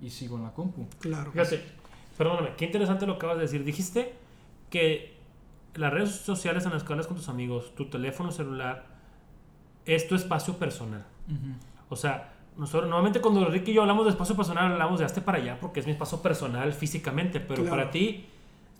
y 0.00 0.10
sigo 0.10 0.36
en 0.36 0.42
la 0.44 0.52
compu. 0.52 0.86
Claro. 1.00 1.30
Fíjate, 1.32 1.62
perdóname, 2.18 2.54
qué 2.56 2.66
interesante 2.66 3.06
lo 3.06 3.14
que 3.14 3.18
acabas 3.18 3.36
de 3.36 3.42
decir. 3.42 3.64
Dijiste 3.64 4.14
que 4.70 5.16
las 5.74 5.92
redes 5.92 6.10
sociales 6.10 6.64
en 6.66 6.72
las 6.72 6.82
que 6.82 6.92
hablas 6.92 7.06
con 7.06 7.16
tus 7.16 7.28
amigos, 7.28 7.74
tu 7.74 7.88
teléfono 7.90 8.30
celular, 8.32 8.86
es 9.84 10.08
tu 10.08 10.14
espacio 10.14 10.56
personal. 10.58 11.04
O 11.88 11.96
sea, 11.96 12.32
nosotros 12.58 12.88
normalmente 12.88 13.20
cuando 13.20 13.44
Ricky 13.46 13.70
y 13.72 13.74
yo 13.74 13.82
hablamos 13.82 14.04
de 14.04 14.10
espacio 14.10 14.34
personal 14.36 14.72
hablamos 14.72 14.98
de 14.98 15.04
hazte 15.04 15.20
para 15.20 15.38
allá 15.38 15.58
porque 15.60 15.80
es 15.80 15.86
mi 15.86 15.92
espacio 15.92 16.22
personal 16.22 16.72
físicamente, 16.72 17.40
pero 17.40 17.62
Claro. 17.62 17.76
para 17.76 17.90
ti 17.90 18.24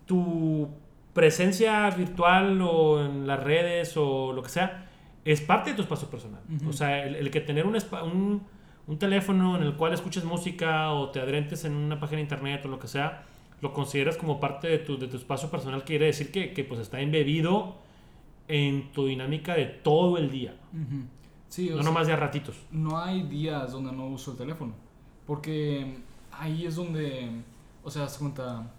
tu 0.07 0.69
presencia 1.13 1.89
virtual 1.91 2.61
o 2.63 3.05
en 3.05 3.27
las 3.27 3.43
redes 3.43 3.97
o 3.97 4.33
lo 4.33 4.43
que 4.43 4.49
sea 4.51 4.87
es 5.25 5.41
parte 5.41 5.71
de 5.71 5.77
tu 5.77 5.83
espacio 5.83 6.09
personal. 6.09 6.41
O 6.69 6.73
sea, 6.73 7.05
el, 7.05 7.17
el 7.17 7.31
que 7.33 7.41
tener 7.41 7.67
un, 7.67 7.75
un, 7.75 8.43
un 8.87 8.99
teléfono 8.99 9.57
en 9.57 9.65
el 9.65 9.75
cual 9.75 9.93
escuches 9.93 10.25
música 10.25 10.93
o 10.93 11.11
te 11.11 11.19
adrentes 11.21 11.65
en 11.65 11.73
una 11.75 11.99
página 11.99 12.19
de 12.19 12.23
internet 12.23 12.63
o 12.65 12.69
lo 12.69 12.79
que 12.79 12.87
sea, 12.87 13.25
lo 13.61 13.73
consideras 13.73 14.17
como 14.17 14.39
parte 14.39 14.69
de 14.69 14.79
tu, 14.79 14.99
de 14.99 15.09
tu 15.09 15.17
espacio 15.17 15.51
personal, 15.51 15.83
quiere 15.83 16.07
decir 16.07 16.31
que, 16.31 16.53
que, 16.53 16.63
pues 16.63 16.79
está 16.79 17.01
embebido 17.01 17.77
en 18.47 18.93
tu 18.93 19.07
dinámica 19.07 19.55
de 19.55 19.65
todo 19.65 20.17
el 20.19 20.31
día, 20.31 20.55
Sí, 21.57 21.71
no 21.71 21.77
sea, 21.77 21.85
nomás 21.85 22.07
de 22.07 22.13
a 22.13 22.17
ratitos. 22.17 22.55
no 22.71 22.99
hay 22.99 23.23
días 23.23 23.73
donde 23.73 23.91
no 23.91 24.09
uso 24.09 24.33
el 24.33 24.37
teléfono. 24.37 24.75
Porque 25.27 26.03
ahí 26.31 26.67
es 26.67 26.77
donde, 26.77 27.31
o 27.83 27.91
sea, 27.91 28.05
haz 28.05 28.19
cuenta, 28.19 28.71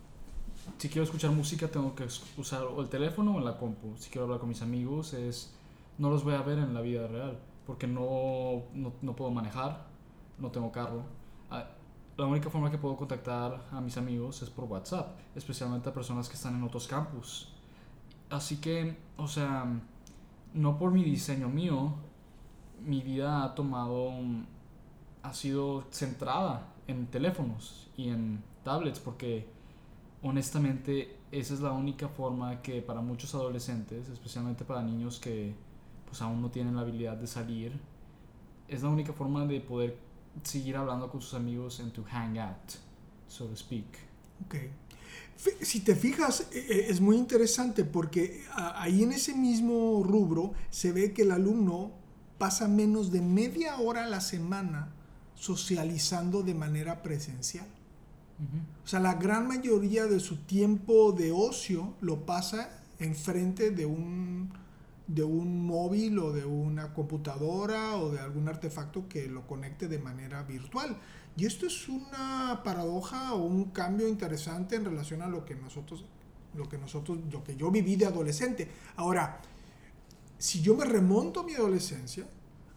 si 0.78 0.88
quiero 0.88 1.04
escuchar 1.04 1.32
música 1.32 1.68
tengo 1.70 1.96
que 1.96 2.06
usar 2.38 2.62
o 2.66 2.80
el 2.80 2.88
teléfono 2.88 3.34
o 3.38 3.40
la 3.40 3.58
compu. 3.58 3.96
Si 3.98 4.12
quiero 4.12 4.26
hablar 4.26 4.40
con 4.40 4.50
mis 4.50 4.62
amigos 4.62 5.16
es, 5.16 5.56
no 5.98 6.12
los 6.12 6.24
voy 6.24 6.36
a 6.36 6.44
ver 6.44 6.60
en 6.60 6.76
la 6.76 6.82
vida 6.82 7.08
real. 7.08 7.40
Porque 7.66 7.88
no, 7.88 8.62
no, 8.76 8.94
no 9.02 9.16
puedo 9.16 9.32
manejar, 9.32 9.88
no 10.38 10.52
tengo 10.52 10.72
carro. 10.72 11.02
Ah, 11.50 11.66
La 12.16 12.26
única 12.28 12.52
forma 12.52 12.70
que 12.70 12.78
puedo 12.78 12.96
contactar 12.96 13.60
a 13.72 13.82
mis 13.82 13.98
amigos 13.98 14.44
es 14.44 14.52
por 14.52 14.66
WhatsApp, 14.66 15.18
especialmente 15.36 15.90
a 15.90 15.94
personas 15.96 16.30
que 16.30 16.36
están 16.36 16.54
en 16.56 16.62
otros 16.62 16.88
campus. 16.88 17.52
Así 18.30 18.58
que, 18.58 18.96
o 19.18 19.28
sea, 19.28 19.66
no 20.54 20.78
por 20.78 20.92
mi 20.92 21.04
diseño 21.04 21.50
mío, 21.50 21.96
mi 22.86 23.02
vida 23.02 23.44
ha 23.44 23.56
tomado, 23.56 24.12
ha 25.24 25.34
sido 25.34 25.84
centrada 25.92 26.74
en 26.88 27.08
teléfonos 27.08 27.90
y 27.98 28.10
en 28.10 28.42
tablets 28.64 29.00
porque 29.00 29.48
honestamente 30.22 31.18
esa 31.32 31.54
es 31.54 31.60
la 31.60 31.72
única 31.72 32.08
forma 32.08 32.62
que 32.62 32.82
para 32.82 33.02
muchos 33.02 33.34
adolescentes, 33.36 34.10
especialmente 34.10 34.66
para 34.66 34.82
niños 34.82 35.20
que 35.20 35.54
pues 36.08 36.22
aún 36.22 36.42
no 36.42 36.50
tienen 36.50 36.76
la 36.76 36.82
habilidad 36.82 37.18
de 37.18 37.28
salir, 37.28 37.74
es 38.68 38.84
la 38.84 38.90
única 38.90 39.14
forma 39.14 39.46
de 39.46 39.60
poder 39.62 39.98
seguir 40.44 40.78
hablando 40.78 41.10
con 41.10 41.22
sus 41.22 41.34
amigos 41.34 41.80
en 41.80 41.92
tu 41.92 42.04
hangout, 42.04 42.74
so 43.28 43.46
to 43.46 43.56
speak. 43.56 43.86
Ok. 44.46 44.56
Si 45.62 45.82
te 45.82 45.96
fijas, 45.96 46.48
e- 46.52 46.58
e- 46.60 46.90
es 46.90 47.00
muy 47.00 47.16
interesante 47.18 47.84
porque 47.86 48.44
ahí 48.54 49.04
en 49.04 49.12
ese 49.12 49.36
mismo 49.36 50.04
rubro 50.04 50.54
se 50.70 50.92
ve 50.92 51.14
que 51.14 51.22
el 51.24 51.32
alumno 51.32 51.92
pasa 52.38 52.68
menos 52.68 53.12
de 53.12 53.22
media 53.22 53.78
hora 53.78 54.06
a 54.06 54.08
la 54.08 54.22
semana 54.22 54.90
socializando 55.36 56.44
de 56.44 56.54
manera 56.54 57.02
presencial. 57.02 57.68
O 58.84 58.88
sea, 58.88 59.00
la 59.00 59.16
gran 59.16 59.48
mayoría 59.48 60.06
de 60.06 60.20
su 60.20 60.38
tiempo 60.38 61.12
de 61.12 61.32
ocio 61.32 61.96
lo 62.02 62.26
pasa 62.26 62.70
enfrente 63.00 63.72
de 63.72 63.88
un, 63.88 64.52
de 65.08 65.24
un 65.24 65.66
móvil 65.66 66.20
o 66.20 66.32
de 66.32 66.46
una 66.46 66.94
computadora 66.94 67.98
o 67.98 68.12
de 68.12 68.20
algún 68.20 68.48
artefacto 68.48 69.08
que 69.10 69.28
lo 69.28 69.48
conecte 69.48 69.88
de 69.88 69.98
manera 69.98 70.44
virtual. 70.44 70.98
Y 71.36 71.46
esto 71.46 71.66
es 71.66 71.90
una 71.90 72.62
paradoja 72.64 73.34
o 73.34 73.44
un 73.44 73.66
cambio 73.66 74.08
interesante 74.08 74.76
en 74.76 74.86
relación 74.86 75.24
a 75.24 75.28
lo 75.28 75.44
que 75.44 75.56
nosotros, 75.56 76.06
lo 76.56 76.70
que 76.70 76.78
nosotros, 76.78 77.18
lo 77.32 77.44
que 77.44 77.56
yo 77.56 77.72
viví 77.72 77.96
de 77.96 78.06
adolescente. 78.06 78.70
Ahora, 78.96 79.40
si 80.38 80.62
yo 80.62 80.76
me 80.76 80.86
remonto 80.86 81.42
a 81.42 81.44
mi 81.44 81.54
adolescencia, 81.54 82.28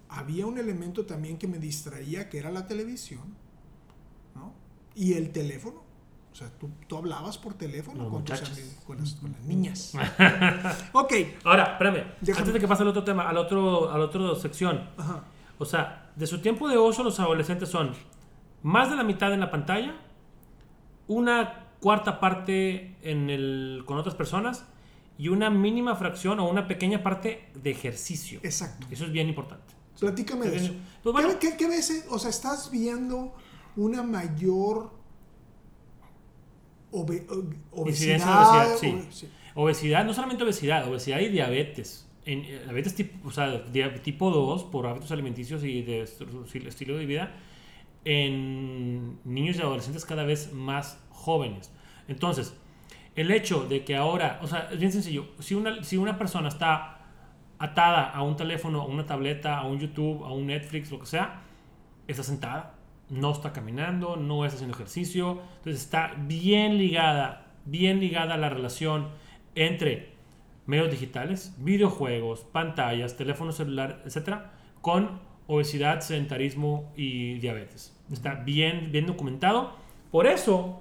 había 0.09 0.47
un 0.47 0.59
elemento 0.59 1.07
también 1.07 1.39
que 1.39 1.47
me 1.47 1.59
distraía, 1.59 2.29
que 2.29 2.39
era 2.39 2.51
la 2.51 2.67
televisión, 2.67 3.23
¿no? 4.35 4.53
Y 4.95 5.15
el 5.15 5.31
teléfono. 5.31 5.83
O 6.33 6.35
sea, 6.35 6.49
tú, 6.59 6.71
tú 6.87 6.97
hablabas 6.97 7.39
por 7.39 7.55
teléfono 7.55 8.09
con, 8.09 8.25
tus 8.25 8.41
amigos, 8.41 8.77
con, 8.87 8.99
las, 8.99 9.15
con 9.15 9.33
las 9.33 9.41
niñas. 9.43 9.95
ok. 10.93 11.13
Ahora, 11.45 11.73
espérame, 11.73 12.05
Déjame. 12.21 12.39
antes 12.39 12.55
de 12.55 12.61
que 12.61 12.69
pase 12.69 12.83
al 12.83 12.89
otro 12.89 13.03
tema, 13.03 13.29
al 13.29 13.37
otro, 13.37 13.91
al 13.91 14.01
otro 14.01 14.37
sección. 14.37 14.89
Ajá. 14.97 15.25
O 15.59 15.65
sea, 15.65 16.11
de 16.17 16.27
su 16.27 16.41
tiempo 16.41 16.69
de 16.69 16.77
ocio 16.77 17.05
los 17.05 17.19
adolescentes 17.21 17.69
son 17.69 17.93
más 18.63 18.91
de 18.91 18.97
la 18.97 19.03
mitad 19.03 19.33
en 19.35 19.41
la 19.41 19.51
pantalla, 19.51 19.95
una 21.09 21.67
cuarta 21.81 22.21
parte 22.21 22.97
en 23.03 23.29
el, 23.29 23.83
con 23.87 23.99
otras 23.99 24.15
personas 24.15 24.67
y 25.21 25.29
una 25.29 25.51
mínima 25.51 25.95
fracción 25.97 26.41
o 26.41 26.49
una 26.49 26.67
pequeña 26.67 27.03
parte 27.03 27.49
de 27.55 27.71
ejercicio. 27.71 28.41
Exacto. 28.43 28.87
Eso 28.91 29.05
es 29.05 29.13
bien 29.13 29.29
importante. 29.29 29.75
Platícame 29.99 30.47
de 30.49 30.57
eso. 30.57 30.73
Pues 31.03 31.13
bueno, 31.13 31.39
¿Qué, 31.39 31.51
qué, 31.51 31.57
qué 31.59 31.69
ves? 31.69 32.07
O 32.09 32.19
sea, 32.19 32.31
¿estás 32.31 32.71
viendo 32.71 33.35
una 33.77 34.03
mayor 34.03 34.93
obe- 36.93 37.27
o- 37.73 37.87
Incidencia 37.89 38.27
de 38.31 38.37
obesidad? 38.37 38.67
obesidad, 38.71 39.05
sí. 39.13 39.29
Obesidad, 39.55 40.05
no 40.05 40.15
solamente 40.15 40.43
obesidad, 40.45 40.89
obesidad 40.89 41.21
y 41.21 41.29
diabetes. 41.29 42.07
En, 42.25 42.41
eh, 42.41 42.61
diabetes 42.65 42.95
tipo, 42.95 43.29
o 43.29 43.33
sea, 43.33 43.65
tipo 44.03 44.31
2 44.31 44.65
por 44.65 44.87
hábitos 44.87 45.11
alimenticios 45.11 45.65
y 45.65 45.83
de 45.83 46.03
estilo 46.67 46.97
de 46.97 47.07
vida 47.07 47.35
en 48.05 49.19
niños 49.25 49.57
y 49.57 49.61
adolescentes 49.61 50.05
cada 50.05 50.25
vez 50.25 50.53
más 50.53 50.99
jóvenes. 51.11 51.71
Entonces, 52.09 52.55
el 53.17 53.31
hecho 53.31 53.67
de 53.67 53.85
que 53.85 53.97
ahora, 53.97 54.39
o 54.43 54.47
sea, 54.47 54.69
es 54.71 54.79
bien 54.79 54.93
sencillo, 54.93 55.29
si 55.39 55.55
una, 55.55 55.83
si 55.83 55.97
una 55.97 56.19
persona 56.19 56.49
está 56.49 56.99
atada 57.59 58.11
a 58.11 58.23
un 58.23 58.37
teléfono, 58.37 58.83
a 58.83 58.87
una 58.87 59.05
tableta, 59.05 59.59
a 59.59 59.67
un 59.67 59.79
YouTube, 59.79 60.25
a 60.25 60.33
un 60.33 60.47
Netflix, 60.47 60.91
lo 60.91 60.99
que 60.99 61.07
sea, 61.07 61.43
está 62.07 62.23
sentada, 62.23 62.75
no 63.11 63.33
está 63.33 63.53
caminando, 63.53 64.17
no 64.17 64.45
está 64.45 64.57
haciendo 64.57 64.75
ejercicio, 64.75 65.43
entonces 65.59 65.83
está 65.83 66.15
bien 66.17 66.79
ligada, 66.79 67.47
bien 67.65 68.01
ligada 68.01 68.37
la 68.37 68.49
relación 68.49 69.09
entre 69.55 70.13
medios 70.67 70.91
digitales, 70.91 71.55
videojuegos, 71.59 72.41
pantallas, 72.41 73.17
teléfono 73.17 73.53
celular, 73.53 74.03
etcétera, 74.07 74.53
con 74.81 75.21
obesidad, 75.49 76.01
sedentarismo 76.01 76.93
y 76.97 77.35
diabetes. 77.41 77.97
Está 78.11 78.35
bien, 78.35 78.91
bien 78.93 79.07
documentado. 79.07 79.73
Por 80.13 80.27
eso, 80.27 80.81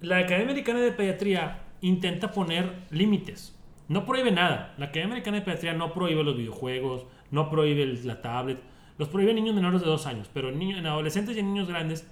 la 0.00 0.18
Academia 0.18 0.46
Americana 0.46 0.80
de 0.80 0.92
Pediatría 0.92 1.62
intenta 1.80 2.30
poner 2.30 2.86
límites. 2.90 3.54
No 3.88 4.04
prohíbe 4.04 4.30
nada. 4.30 4.74
La 4.78 4.86
Academia 4.86 5.14
Americana 5.14 5.38
de 5.38 5.44
Pediatría 5.44 5.74
no 5.74 5.92
prohíbe 5.92 6.22
los 6.24 6.36
videojuegos, 6.36 7.06
no 7.30 7.50
prohíbe 7.50 7.86
la 7.86 8.20
tablet, 8.20 8.60
los 8.98 9.08
prohíbe 9.08 9.34
niños 9.34 9.54
menores 9.54 9.80
de 9.80 9.86
dos 9.86 10.06
años, 10.06 10.28
pero 10.32 10.48
en, 10.48 10.58
niños, 10.58 10.78
en 10.78 10.86
adolescentes 10.86 11.36
y 11.36 11.40
en 11.40 11.52
niños 11.52 11.68
grandes 11.68 12.06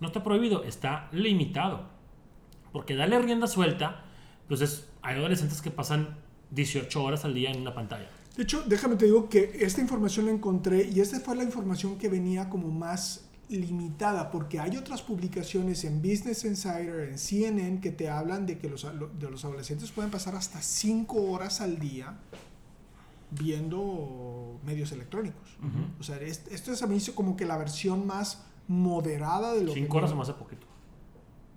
no 0.00 0.08
está 0.08 0.22
prohibido, 0.22 0.64
está 0.64 1.08
limitado. 1.12 1.88
Porque 2.72 2.96
darle 2.96 3.18
rienda 3.20 3.46
suelta, 3.46 4.04
pues 4.48 4.60
es, 4.60 4.90
hay 5.02 5.16
adolescentes 5.16 5.62
que 5.62 5.70
pasan 5.70 6.16
18 6.50 7.02
horas 7.02 7.24
al 7.24 7.34
día 7.34 7.50
en 7.50 7.60
una 7.60 7.74
pantalla. 7.74 8.08
De 8.36 8.42
hecho, 8.42 8.62
déjame 8.66 8.96
te 8.96 9.04
digo 9.04 9.28
que 9.28 9.58
esta 9.60 9.80
información 9.80 10.26
la 10.26 10.32
encontré 10.32 10.90
y 10.92 11.00
esta 11.00 11.20
fue 11.20 11.36
la 11.36 11.44
información 11.44 11.98
que 11.98 12.08
venía 12.08 12.50
como 12.50 12.68
más 12.68 13.23
limitada 13.48 14.30
porque 14.30 14.58
hay 14.60 14.76
otras 14.76 15.02
publicaciones 15.02 15.84
en 15.84 16.00
Business 16.02 16.44
Insider, 16.44 17.08
en 17.10 17.18
CNN 17.18 17.80
que 17.80 17.90
te 17.90 18.08
hablan 18.08 18.46
de 18.46 18.58
que 18.58 18.68
los, 18.70 18.86
de 19.18 19.30
los 19.30 19.44
adolescentes 19.44 19.90
pueden 19.92 20.10
pasar 20.10 20.34
hasta 20.34 20.60
5 20.62 21.22
horas 21.30 21.60
al 21.60 21.78
día 21.78 22.18
viendo 23.30 24.58
medios 24.64 24.92
electrónicos. 24.92 25.56
O 25.98 26.02
sea, 26.02 26.16
es- 26.20 26.46
esto 26.50 26.72
es 26.72 26.82
a 26.82 26.86
mí 26.86 26.98
como 27.14 27.36
que 27.36 27.44
la 27.46 27.56
versión 27.56 28.06
más 28.06 28.44
moderada 28.68 29.52
de 29.54 29.64
lo 29.64 29.74
que... 29.74 29.80
¿Cinco 29.80 29.98
horas 29.98 30.10
se 30.10 30.16
me 30.16 30.22
hace 30.22 30.32
poquito? 30.34 30.66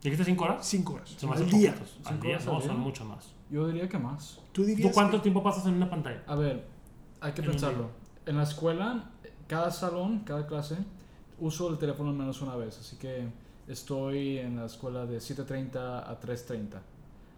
¿Dijiste 0.01 0.25
cinco 0.25 0.45
horas? 0.45 0.65
5 0.67 0.93
horas. 0.93 1.09
Se 1.17 1.25
me 1.27 1.33
hace 1.33 1.43
al 1.43 1.49
día. 1.49 1.71
Al 1.71 1.87
¿Cinco 2.13 2.23
día, 2.23 2.35
horas 2.35 2.45
no, 2.45 2.55
al 2.57 2.63
son 2.63 2.79
mucho 2.79 3.05
más. 3.05 3.33
Yo 3.49 3.67
diría 3.67 3.87
que 3.89 3.97
más. 3.97 4.39
¿Tú 4.51 4.63
dirías 4.63 4.89
¿Tú 4.89 4.93
cuánto 4.93 5.17
que- 5.17 5.23
tiempo 5.23 5.43
pasas 5.43 5.65
en 5.65 5.73
una 5.75 5.89
pantalla? 5.89 6.23
A 6.27 6.35
ver, 6.35 6.67
hay 7.21 7.31
que 7.33 7.41
En 7.41 7.47
pensarlo. 7.51 7.89
En 8.25 8.37
la 8.37 8.43
escuela, 8.43 9.11
cada 9.47 9.71
salón, 9.71 10.19
cada 10.25 10.47
clase, 10.47 10.77
uso 11.39 11.69
el 11.69 11.77
teléfono 11.77 12.09
al 12.09 12.15
menos 12.15 12.41
una 12.41 12.55
vez. 12.55 12.77
Así 12.79 12.95
que 12.97 13.27
estoy 13.67 14.37
en 14.39 14.55
la 14.57 14.65
escuela 14.65 15.05
de 15.05 15.17
7.30 15.17 15.75
a 16.07 16.19
3.30. 16.19 16.79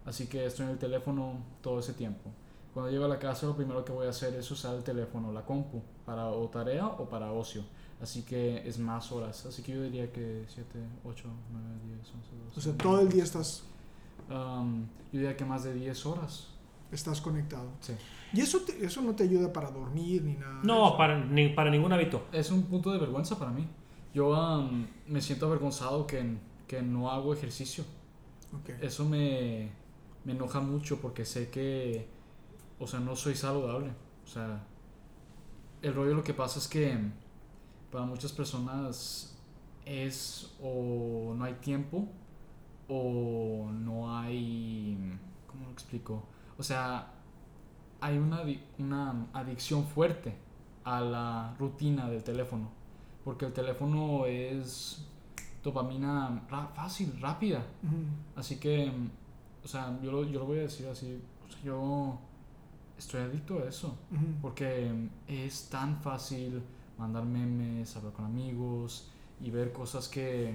Así 0.06 0.26
que 0.26 0.46
estoy 0.46 0.66
en 0.66 0.72
el 0.72 0.78
teléfono 0.78 1.34
todo 1.60 1.80
ese 1.80 1.92
tiempo. 1.92 2.30
Cuando 2.72 2.90
llego 2.90 3.04
a 3.04 3.08
la 3.08 3.18
casa, 3.18 3.46
lo 3.46 3.56
primero 3.56 3.84
que 3.84 3.92
voy 3.92 4.06
a 4.06 4.10
hacer 4.10 4.34
es 4.34 4.48
usar 4.50 4.74
el 4.76 4.84
teléfono, 4.84 5.32
la 5.32 5.44
compu, 5.44 5.82
para 6.06 6.28
o 6.28 6.48
tarea 6.48 6.86
o 6.86 7.08
para 7.08 7.32
ocio. 7.32 7.62
Así 8.00 8.22
que 8.22 8.66
es 8.66 8.78
más 8.78 9.10
horas. 9.12 9.44
Así 9.44 9.62
que 9.62 9.72
yo 9.72 9.82
diría 9.82 10.10
que 10.12 10.44
7, 10.48 10.78
8, 11.04 11.24
9, 11.52 11.66
10, 11.86 11.98
11, 11.98 12.14
12. 12.46 12.58
O 12.58 12.62
sea, 12.62 12.72
todo 12.76 13.00
el 13.00 13.08
día 13.08 13.24
estás, 13.24 13.64
Um, 14.30 14.82
yo 15.12 15.18
diría 15.18 15.36
que 15.36 15.44
más 15.44 15.64
de 15.64 15.74
10 15.74 16.06
horas. 16.06 16.46
estás 16.92 17.20
conectado. 17.20 17.66
Sí. 17.80 17.94
Y 18.32 18.40
eso, 18.40 18.60
te- 18.60 18.84
eso 18.84 19.00
no 19.02 19.12
te 19.14 19.24
ayuda 19.24 19.52
para 19.52 19.70
dormir 19.72 20.22
ni 20.22 20.34
nada. 20.34 20.60
No, 20.62 20.96
para, 20.96 21.18
ni, 21.24 21.48
para 21.48 21.68
ningún 21.70 21.92
hábito. 21.92 22.22
Es 22.32 22.50
un 22.52 22.62
punto 22.64 22.92
de 22.92 22.98
vergüenza 22.98 23.36
para 23.38 23.50
mí. 23.50 23.66
Yo 24.12 24.30
um, 24.30 24.86
me 25.06 25.20
siento 25.20 25.46
avergonzado 25.46 26.06
que, 26.06 26.36
que 26.66 26.82
no 26.82 27.10
hago 27.10 27.32
ejercicio. 27.32 27.84
Eso 28.80 29.04
me, 29.04 29.70
me 30.24 30.32
enoja 30.32 30.60
mucho 30.60 31.00
porque 31.00 31.24
sé 31.24 31.50
que, 31.50 32.08
o 32.78 32.86
sea, 32.86 33.00
no 33.00 33.14
soy 33.14 33.36
saludable. 33.36 33.92
O 34.24 34.26
sea, 34.26 34.64
el 35.82 35.94
rollo 35.94 36.14
lo 36.14 36.24
que 36.24 36.34
pasa 36.34 36.58
es 36.58 36.66
que 36.68 36.98
para 37.90 38.04
muchas 38.04 38.32
personas 38.32 39.36
es 39.84 40.54
o 40.62 41.34
no 41.36 41.44
hay 41.44 41.54
tiempo 41.54 42.08
o 42.88 43.70
no 43.72 44.16
hay, 44.16 45.18
¿cómo 45.46 45.66
lo 45.66 45.72
explico? 45.72 46.24
O 46.58 46.62
sea, 46.62 47.12
hay 48.00 48.18
una, 48.18 48.42
una 48.78 49.26
adicción 49.32 49.86
fuerte 49.86 50.34
a 50.84 51.00
la 51.00 51.54
rutina 51.58 52.08
del 52.08 52.24
teléfono. 52.24 52.79
Porque 53.24 53.46
el 53.46 53.52
teléfono 53.52 54.24
es 54.26 55.06
dopamina 55.62 56.42
ra- 56.48 56.68
fácil, 56.74 57.18
rápida. 57.20 57.62
Así 58.36 58.56
que, 58.58 58.90
o 59.64 59.68
sea, 59.68 59.98
yo 60.02 60.10
lo, 60.10 60.24
yo 60.24 60.38
lo 60.40 60.46
voy 60.46 60.58
a 60.58 60.62
decir 60.62 60.86
así. 60.88 61.20
o 61.46 61.52
sea, 61.52 61.62
yo 61.62 62.18
estoy 62.98 63.20
adicto 63.22 63.58
a 63.58 63.68
eso. 63.68 63.96
Porque 64.40 64.90
es 65.28 65.68
tan 65.68 66.00
fácil 66.00 66.62
mandar 66.98 67.24
memes, 67.24 67.94
hablar 67.96 68.12
con 68.14 68.24
amigos 68.24 69.08
y 69.42 69.50
ver 69.50 69.72
cosas 69.72 70.08
que 70.08 70.54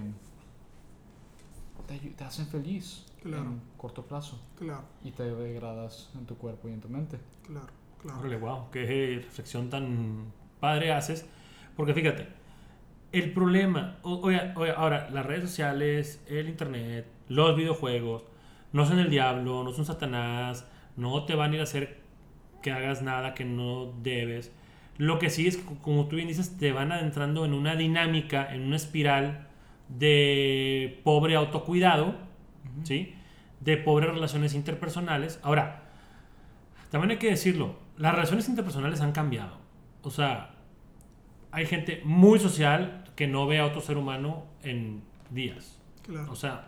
te 2.17 2.23
hacen 2.23 2.47
feliz 2.47 3.05
Claro. 3.21 3.43
en 3.43 3.61
corto 3.77 4.03
plazo 4.05 4.39
Claro, 4.57 4.83
y 5.03 5.09
te 5.11 5.23
degradas 5.23 6.09
en 6.15 6.25
tu 6.27 6.35
cuerpo 6.37 6.67
y 6.69 6.73
en 6.73 6.81
tu 6.81 6.89
mente. 6.89 7.19
claro, 7.43 7.67
claro. 8.01 8.19
Órale, 8.19 8.37
wow, 8.37 8.69
qué 8.71 9.19
reflexión 9.23 9.69
tan 9.69 10.31
padre 10.59 10.91
haces. 10.93 11.25
Porque 11.75 11.93
fíjate, 11.95 12.27
el 13.11 13.31
problema, 13.33 13.97
o- 14.03 14.19
oye, 14.21 14.51
oye, 14.55 14.71
ahora, 14.75 15.09
las 15.11 15.25
redes 15.25 15.49
sociales, 15.49 16.23
el 16.27 16.49
internet, 16.49 17.07
los 17.29 17.55
videojuegos, 17.55 18.25
no 18.73 18.85
son 18.85 18.99
el 18.99 19.09
diablo, 19.09 19.63
no 19.63 19.71
son 19.73 19.85
Satanás, 19.85 20.67
no 20.97 21.25
te 21.25 21.35
van 21.35 21.51
a 21.51 21.55
ir 21.55 21.59
a 21.61 21.63
hacer 21.63 21.99
que 22.61 22.71
hagas 22.71 23.01
nada 23.01 23.33
que 23.33 23.45
no 23.45 23.93
debes. 24.03 24.51
Lo 24.97 25.19
que 25.19 25.29
sí 25.29 25.47
es 25.47 25.57
que, 25.57 25.75
como 25.81 26.07
tú 26.07 26.15
bien 26.17 26.27
dices, 26.27 26.57
te 26.57 26.71
van 26.71 26.91
adentrando 26.91 27.45
en 27.45 27.53
una 27.53 27.75
dinámica, 27.75 28.53
en 28.53 28.61
una 28.63 28.75
espiral 28.77 29.47
de 29.89 30.99
pobre 31.03 31.35
autocuidado, 31.35 32.15
¿sí? 32.83 33.13
De 33.59 33.77
pobres 33.77 34.09
relaciones 34.11 34.53
interpersonales. 34.55 35.39
Ahora, 35.43 35.83
también 36.91 37.11
hay 37.11 37.17
que 37.17 37.29
decirlo, 37.29 37.75
las 37.97 38.13
relaciones 38.13 38.47
interpersonales 38.49 39.01
han 39.01 39.11
cambiado. 39.11 39.57
O 40.01 40.09
sea, 40.11 40.54
hay 41.55 41.65
gente 41.65 42.01
muy 42.03 42.37
social 42.37 43.05
que 43.15 43.27
no 43.27 43.47
ve 43.47 43.59
a 43.59 43.65
otro 43.65 43.79
ser 43.79 43.97
humano 43.97 44.43
en 44.61 45.01
días. 45.29 45.79
claro. 46.05 46.29
O 46.29 46.35
sea, 46.35 46.67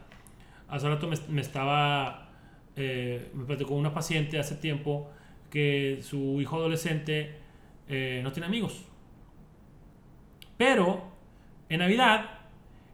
hace 0.70 0.88
rato 0.88 1.10
me, 1.10 1.18
me 1.28 1.42
estaba, 1.42 2.30
eh, 2.78 3.30
me 3.34 3.44
platicó 3.44 3.76
una 3.76 3.94
paciente 3.94 4.40
hace 4.40 4.56
tiempo 4.56 5.12
que 5.50 6.00
su 6.04 6.40
hijo 6.40 6.56
adolescente 6.56 7.36
eh, 7.90 8.22
no 8.24 8.32
tiene 8.32 8.48
amigos. 8.48 8.86
Pero 10.56 11.12
en 11.68 11.80
Navidad 11.80 12.40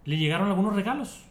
le 0.05 0.17
llegaron 0.17 0.47
algunos 0.47 0.75
regalos 0.75 1.23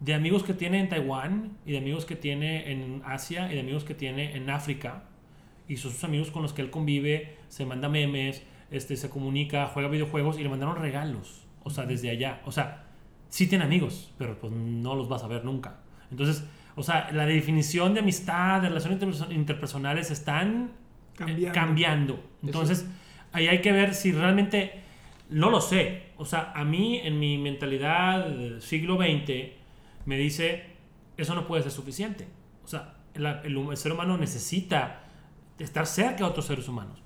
de 0.00 0.12
amigos 0.12 0.44
que 0.44 0.52
tiene 0.52 0.78
en 0.80 0.90
Taiwán 0.90 1.56
y 1.64 1.72
de 1.72 1.78
amigos 1.78 2.04
que 2.04 2.16
tiene 2.16 2.70
en 2.70 3.00
Asia 3.06 3.50
y 3.50 3.54
de 3.54 3.60
amigos 3.60 3.84
que 3.84 3.94
tiene 3.94 4.36
en 4.36 4.50
África. 4.50 5.04
Y 5.68 5.78
son 5.78 5.90
sus 5.90 6.04
amigos 6.04 6.30
con 6.30 6.42
los 6.42 6.52
que 6.52 6.60
él 6.60 6.70
convive, 6.70 7.38
se 7.48 7.64
manda 7.64 7.88
memes, 7.88 8.44
este, 8.70 8.96
se 8.96 9.08
comunica, 9.10 9.66
juega 9.68 9.88
videojuegos 9.88 10.38
y 10.38 10.42
le 10.42 10.48
mandaron 10.48 10.76
regalos. 10.76 11.46
O 11.64 11.70
sea, 11.70 11.84
desde 11.84 12.10
allá. 12.10 12.40
O 12.44 12.52
sea, 12.52 12.84
sí 13.28 13.46
tiene 13.48 13.64
amigos, 13.64 14.12
pero 14.18 14.38
pues 14.38 14.52
no 14.52 14.94
los 14.94 15.08
vas 15.08 15.22
a 15.24 15.26
ver 15.28 15.44
nunca. 15.44 15.80
Entonces, 16.10 16.44
o 16.76 16.82
sea, 16.82 17.10
la 17.12 17.26
definición 17.26 17.94
de 17.94 18.00
amistad, 18.00 18.60
de 18.62 18.68
relaciones 18.68 19.00
interperso- 19.00 19.32
interpersonales 19.32 20.10
están 20.10 20.70
eh, 21.14 21.16
Cambiando. 21.18 21.52
cambiando. 21.52 22.20
Entonces, 22.42 22.86
ahí 23.32 23.48
hay 23.48 23.60
que 23.62 23.72
ver 23.72 23.94
si 23.94 24.12
realmente, 24.12 24.82
no 25.30 25.50
lo 25.50 25.60
sé. 25.60 26.02
O 26.18 26.24
sea, 26.24 26.52
a 26.54 26.64
mí 26.64 27.00
en 27.02 27.18
mi 27.18 27.38
mentalidad 27.38 28.28
del 28.28 28.62
siglo 28.62 28.96
XX 28.96 29.52
me 30.04 30.16
dice, 30.18 30.64
eso 31.16 31.34
no 31.34 31.46
puede 31.46 31.62
ser 31.62 31.72
suficiente. 31.72 32.28
O 32.64 32.68
sea, 32.68 32.94
el, 33.14 33.56
hum- 33.56 33.70
el 33.70 33.76
ser 33.76 33.92
humano 33.92 34.16
necesita 34.18 35.02
estar 35.58 35.86
cerca 35.86 36.18
de 36.18 36.24
otros 36.24 36.44
seres 36.46 36.68
humanos. 36.68 37.02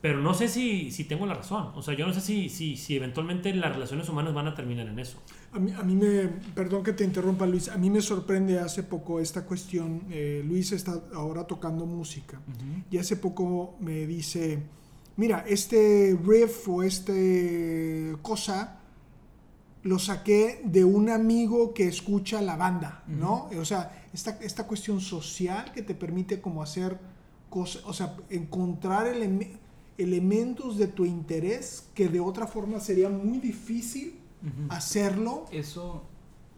Pero 0.00 0.18
no 0.20 0.32
sé 0.32 0.48
si, 0.48 0.90
si 0.90 1.04
tengo 1.04 1.26
la 1.26 1.34
razón. 1.34 1.72
O 1.74 1.82
sea, 1.82 1.92
yo 1.94 2.06
no 2.06 2.14
sé 2.14 2.22
si, 2.22 2.48
si, 2.48 2.76
si 2.76 2.96
eventualmente 2.96 3.52
las 3.52 3.72
relaciones 3.74 4.08
humanas 4.08 4.32
van 4.32 4.46
a 4.48 4.54
terminar 4.54 4.86
en 4.88 4.98
eso. 4.98 5.18
A 5.52 5.58
mí, 5.58 5.72
a 5.72 5.82
mí 5.82 5.94
me, 5.94 6.28
perdón 6.54 6.82
que 6.82 6.94
te 6.94 7.04
interrumpa 7.04 7.44
Luis, 7.46 7.68
a 7.68 7.76
mí 7.76 7.90
me 7.90 8.00
sorprende 8.00 8.58
hace 8.58 8.82
poco 8.82 9.20
esta 9.20 9.44
cuestión. 9.44 10.04
eh, 10.10 10.42
Luis 10.46 10.72
está 10.72 10.94
ahora 11.14 11.44
tocando 11.46 11.84
música 11.84 12.40
y 12.90 12.96
hace 12.96 13.16
poco 13.16 13.76
me 13.80 14.06
dice, 14.06 14.62
mira, 15.16 15.44
este 15.46 16.18
riff 16.24 16.66
o 16.68 16.82
este 16.82 18.16
cosa 18.22 18.78
lo 19.82 19.98
saqué 19.98 20.62
de 20.64 20.84
un 20.84 21.10
amigo 21.10 21.74
que 21.74 21.88
escucha 21.88 22.40
la 22.42 22.56
banda, 22.56 23.02
¿no? 23.06 23.48
O 23.58 23.64
sea, 23.66 24.06
esta, 24.14 24.38
esta 24.42 24.66
cuestión 24.66 25.00
social 25.02 25.72
que 25.72 25.82
te 25.82 25.94
permite 25.94 26.40
como 26.40 26.62
hacer 26.62 26.98
cosas, 27.50 27.82
o 27.84 27.92
sea, 27.92 28.16
encontrar 28.30 29.06
eleme- 29.06 29.58
elementos 30.02 30.78
de 30.78 30.88
tu 30.88 31.04
interés 31.04 31.88
que 31.94 32.08
de 32.08 32.20
otra 32.20 32.46
forma 32.46 32.80
sería 32.80 33.08
muy 33.08 33.38
difícil 33.38 34.14
Ujú. 34.42 34.66
hacerlo. 34.68 35.46
Eso, 35.52 36.02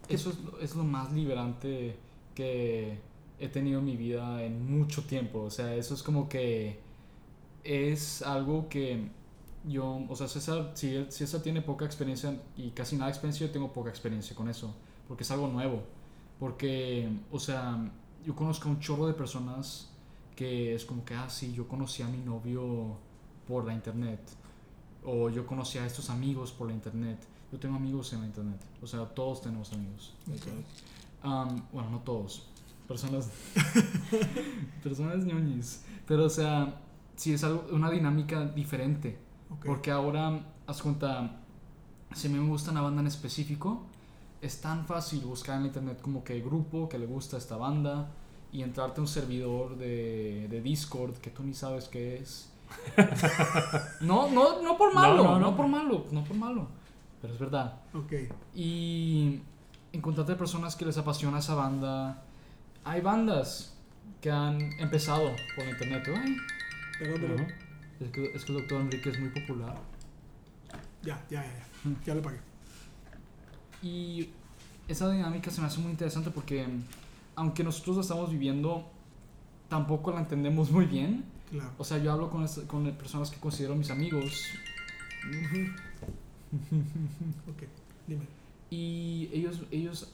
eso 0.09 0.29
es, 0.31 0.39
lo- 0.43 0.59
es 0.59 0.75
lo 0.75 0.83
más 0.83 1.11
liberante 1.13 1.97
que 2.35 2.97
he 3.39 3.47
tenido 3.49 3.79
en 3.79 3.85
mi 3.85 3.97
vida 3.97 4.43
en 4.43 4.69
mucho 4.77 5.03
tiempo. 5.05 5.41
O 5.41 5.49
sea, 5.51 5.75
eso 5.75 5.93
es 5.93 6.03
como 6.03 6.29
que 6.29 6.79
es 7.63 8.21
algo 8.21 8.67
que 8.69 9.09
yo, 9.67 10.01
o 10.09 10.15
sea, 10.15 10.27
César, 10.27 10.71
si, 10.75 11.05
César 11.09 11.41
tiene 11.41 11.61
poca 11.61 11.85
experiencia 11.85 12.37
y 12.57 12.71
casi 12.71 12.95
nada 12.95 13.07
de 13.07 13.11
experiencia, 13.13 13.47
yo 13.47 13.53
tengo 13.53 13.71
poca 13.71 13.89
experiencia 13.89 14.35
con 14.35 14.49
eso, 14.49 14.75
porque 15.07 15.23
es 15.23 15.31
algo 15.31 15.47
nuevo. 15.47 15.83
Porque, 16.39 17.09
o 17.31 17.39
sea, 17.39 17.91
yo 18.25 18.35
conozco 18.35 18.67
a 18.67 18.71
un 18.71 18.79
chorro 18.79 19.07
de 19.07 19.13
personas 19.13 19.89
que 20.35 20.75
es 20.75 20.83
como 20.85 21.05
que, 21.05 21.13
ah, 21.13 21.29
sí, 21.29 21.53
yo 21.53 21.67
conocí 21.67 22.01
a 22.03 22.07
mi 22.07 22.17
novio 22.17 22.97
por 23.47 23.65
la 23.65 23.73
internet. 23.73 24.19
O 25.05 25.29
yo 25.29 25.45
conocí 25.45 25.77
a 25.77 25.85
estos 25.85 26.09
amigos 26.09 26.51
por 26.51 26.67
la 26.67 26.73
internet. 26.73 27.19
Yo 27.51 27.59
tengo 27.59 27.75
amigos 27.75 28.13
en 28.13 28.21
la 28.21 28.25
internet. 28.27 28.59
O 28.81 28.87
sea, 28.87 29.05
todos 29.05 29.41
tenemos 29.41 29.71
amigos. 29.73 30.13
Um, 31.23 31.61
bueno, 31.71 31.89
no 31.89 31.99
todos. 31.99 32.47
Personas. 32.87 33.29
personas 34.83 35.25
ñoñis. 35.25 35.83
Pero, 36.07 36.25
o 36.25 36.29
sea, 36.29 36.81
sí 37.15 37.33
es 37.33 37.43
algo, 37.43 37.65
una 37.71 37.89
dinámica 37.91 38.45
diferente. 38.45 39.17
Ok. 39.49 39.65
Porque 39.65 39.91
ahora, 39.91 40.45
haz 40.67 40.81
cuenta, 40.81 41.39
si 42.13 42.29
me 42.29 42.39
gusta 42.39 42.71
una 42.71 42.81
banda 42.81 43.01
en 43.01 43.07
específico, 43.07 43.83
es 44.41 44.59
tan 44.59 44.85
fácil 44.85 45.21
buscar 45.21 45.55
en 45.57 45.61
la 45.61 45.67
internet 45.67 46.01
como 46.01 46.23
que 46.23 46.41
grupo 46.41 46.89
que 46.89 46.99
le 46.99 47.05
gusta 47.05 47.37
esta 47.37 47.55
banda 47.55 48.11
y 48.51 48.61
entrarte 48.61 48.99
a 48.99 49.01
un 49.01 49.07
servidor 49.07 49.77
de, 49.77 50.47
de 50.49 50.61
Discord 50.61 51.15
que 51.15 51.29
tú 51.29 51.43
ni 51.43 51.53
sabes 51.53 51.87
qué 51.87 52.17
es. 52.17 52.52
no, 54.01 54.29
no, 54.29 54.61
no 54.61 54.77
por 54.77 54.93
No, 54.93 54.99
malo, 55.01 55.23
no, 55.23 55.31
no, 55.31 55.39
no. 55.39 55.55
por 55.57 55.67
malo, 55.67 56.05
no 56.11 56.23
por 56.23 56.37
malo, 56.37 56.67
pero 57.21 57.33
es 57.33 57.39
verdad. 57.39 57.81
Ok. 57.93 58.13
Y 58.55 59.41
encontrarte 59.91 60.35
personas 60.35 60.75
que 60.75 60.85
les 60.85 60.97
apasiona 60.97 61.39
esa 61.39 61.55
banda. 61.55 62.23
Hay 62.83 63.01
bandas 63.01 63.75
que 64.21 64.29
han 64.31 64.61
empezado 64.79 65.31
por 65.55 65.65
internet. 65.67 66.03
Ay, 66.15 66.35
Perdón, 66.99 67.21
perdón. 67.21 67.41
Ujú. 67.41 68.05
es, 68.05 68.11
que, 68.11 68.23
es 68.35 68.45
que 68.45 68.51
el 68.51 68.57
doctor 68.59 68.81
Enrique 68.81 69.09
es 69.09 69.19
muy 69.19 69.29
popular. 69.29 69.75
Ya, 71.01 71.21
ya, 71.29 71.43
ya, 71.43 71.43
ya. 71.43 71.95
Ya 72.05 72.15
lo 72.15 72.21
pagué. 72.21 72.39
Y 73.81 74.29
esa 74.87 75.09
dinámica 75.11 75.49
se 75.51 75.59
me 75.61 75.67
hace 75.67 75.79
muy 75.79 75.91
interesante 75.91 76.29
porque 76.29 76.65
aunque 77.35 77.63
nosotros 77.63 77.95
la 77.97 78.01
estamos 78.03 78.29
viviendo, 78.31 78.85
tampoco 79.69 80.11
la 80.11 80.19
entendemos 80.19 80.71
muy 80.71 80.85
bien. 80.85 81.25
Claro. 81.53 81.71
O 81.77 81.83
sea, 81.83 81.99
yo 81.99 82.11
hablo 82.11 82.31
con, 82.31 82.47
con 82.65 82.91
personas 82.97 83.29
que 83.29 83.39
considero 83.39 83.75
mis 83.75 83.91
amigos 83.91 84.43
Ok, 87.49 87.63
dime. 88.07 88.25
y 88.69 89.29
ellos, 89.33 89.61
ellos 89.71 90.13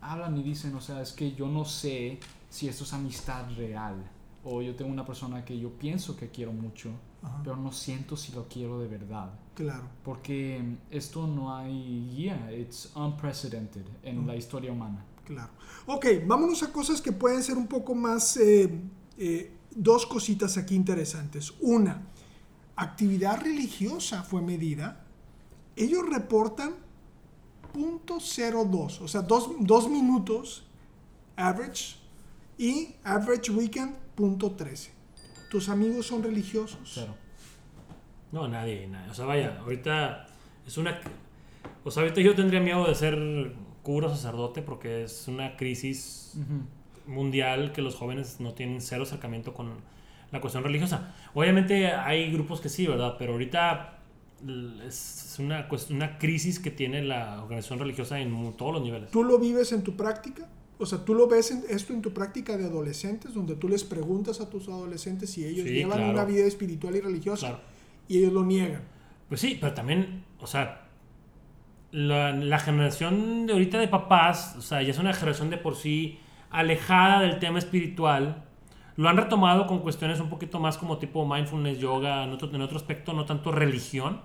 hablan 0.00 0.36
y 0.38 0.42
dicen, 0.42 0.74
o 0.74 0.80
sea, 0.80 1.02
es 1.02 1.12
que 1.12 1.32
yo 1.34 1.46
no 1.48 1.64
sé 1.64 2.18
si 2.48 2.66
esto 2.68 2.84
es 2.84 2.92
amistad 2.94 3.44
real. 3.56 3.94
O 4.42 4.62
yo 4.62 4.74
tengo 4.74 4.90
una 4.90 5.04
persona 5.04 5.44
que 5.44 5.58
yo 5.58 5.70
pienso 5.70 6.16
que 6.16 6.30
quiero 6.30 6.50
mucho, 6.52 6.90
Ajá. 7.22 7.40
pero 7.44 7.56
no 7.56 7.72
siento 7.72 8.16
si 8.16 8.32
lo 8.32 8.48
quiero 8.48 8.80
de 8.80 8.88
verdad. 8.88 9.30
Claro. 9.54 9.84
Porque 10.02 10.76
esto 10.90 11.26
no 11.26 11.54
hay 11.54 12.08
guía, 12.10 12.50
it's 12.50 12.90
unprecedented 12.96 13.84
en 14.02 14.26
la 14.26 14.34
historia 14.36 14.72
humana. 14.72 15.04
Claro. 15.26 15.50
Ok, 15.86 16.06
vámonos 16.26 16.62
a 16.62 16.72
cosas 16.72 17.02
que 17.02 17.12
pueden 17.12 17.42
ser 17.42 17.58
un 17.58 17.66
poco 17.66 17.94
más... 17.94 18.38
eh, 18.38 18.80
eh, 19.18 19.52
dos 19.70 20.06
cositas 20.06 20.56
aquí 20.56 20.74
interesantes. 20.74 21.54
Una, 21.60 22.02
actividad 22.76 23.40
religiosa 23.40 24.22
fue 24.22 24.40
medida. 24.40 25.04
Ellos 25.76 26.08
reportan 26.08 26.74
.02, 27.74 29.00
o 29.00 29.08
sea, 29.08 29.22
dos, 29.22 29.50
dos 29.60 29.88
minutos 29.88 30.66
average 31.36 31.96
y 32.58 32.94
average 33.04 33.50
weekend 33.52 33.96
.13. 34.16 34.90
¿Tus 35.50 35.68
amigos 35.68 36.06
son 36.06 36.22
religiosos? 36.22 36.78
Cero. 36.84 37.14
No, 38.32 38.46
nadie, 38.48 38.86
nadie. 38.86 39.10
O 39.10 39.14
sea, 39.14 39.24
vaya, 39.24 39.58
ahorita 39.60 40.26
es 40.66 40.76
una... 40.76 41.00
O 41.82 41.90
sea, 41.90 42.02
ahorita 42.02 42.20
yo 42.20 42.34
tendría 42.34 42.60
miedo 42.60 42.86
de 42.86 42.94
ser 42.94 43.54
cura 43.82 44.08
o 44.08 44.10
sacerdote 44.10 44.62
porque 44.62 45.04
es 45.04 45.26
una 45.26 45.56
crisis. 45.56 46.34
Mundial 47.10 47.72
que 47.72 47.82
los 47.82 47.94
jóvenes 47.96 48.40
no 48.40 48.54
tienen 48.54 48.80
cero 48.80 49.02
acercamiento 49.02 49.52
con 49.52 49.72
la 50.30 50.40
cuestión 50.40 50.62
religiosa. 50.64 51.14
Obviamente 51.34 51.88
hay 51.88 52.30
grupos 52.32 52.60
que 52.60 52.68
sí, 52.68 52.86
¿verdad? 52.86 53.16
Pero 53.18 53.32
ahorita 53.32 53.98
es 54.86 55.36
una, 55.38 55.68
una 55.90 56.18
crisis 56.18 56.58
que 56.58 56.70
tiene 56.70 57.02
la 57.02 57.42
organización 57.42 57.78
religiosa 57.78 58.20
en 58.20 58.52
todos 58.56 58.72
los 58.72 58.82
niveles. 58.82 59.10
¿Tú 59.10 59.24
lo 59.24 59.38
vives 59.38 59.72
en 59.72 59.82
tu 59.82 59.96
práctica? 59.96 60.48
O 60.78 60.86
sea, 60.86 61.04
¿tú 61.04 61.14
lo 61.14 61.26
ves 61.28 61.50
en, 61.50 61.62
esto 61.68 61.92
en 61.92 62.00
tu 62.00 62.14
práctica 62.14 62.56
de 62.56 62.64
adolescentes, 62.64 63.34
donde 63.34 63.54
tú 63.54 63.68
les 63.68 63.84
preguntas 63.84 64.40
a 64.40 64.48
tus 64.48 64.68
adolescentes 64.68 65.28
si 65.30 65.44
ellos 65.44 65.66
Sí, 65.66 65.74
llevan 65.74 65.98
claro. 65.98 66.12
una 66.12 66.24
vida 66.24 66.46
espiritual 66.46 66.96
y 66.96 67.00
religiosa 67.00 67.48
Claro. 67.48 67.62
y 68.08 68.18
ellos 68.18 68.32
lo 68.32 68.44
niegan? 68.44 68.82
Pues 69.28 69.42
sí, 69.42 69.58
pero 69.60 69.74
también, 69.74 70.24
o 70.40 70.46
sea, 70.46 70.86
la, 71.92 72.32
la 72.34 72.58
generación 72.58 73.46
de 73.46 73.52
ahorita 73.52 73.78
de 73.78 73.88
papás, 73.88 74.54
o 74.56 74.62
sea, 74.62 74.80
ya 74.82 74.90
es 74.92 74.98
una 74.98 75.12
generación 75.12 75.50
de 75.50 75.58
por 75.58 75.76
sí 75.76 76.18
alejada 76.50 77.20
del 77.20 77.38
tema 77.38 77.58
espiritual. 77.58 78.44
Lo 78.96 79.08
han 79.08 79.16
retomado 79.16 79.66
con 79.66 79.78
cuestiones 79.78 80.20
un 80.20 80.28
poquito 80.28 80.60
más 80.60 80.76
como 80.76 80.98
tipo 80.98 81.26
mindfulness, 81.26 81.78
yoga, 81.78 82.24
en 82.24 82.32
otro, 82.32 82.50
en 82.54 82.60
otro 82.60 82.76
aspecto, 82.76 83.12
no 83.12 83.24
tanto 83.24 83.50
religión. 83.52 84.20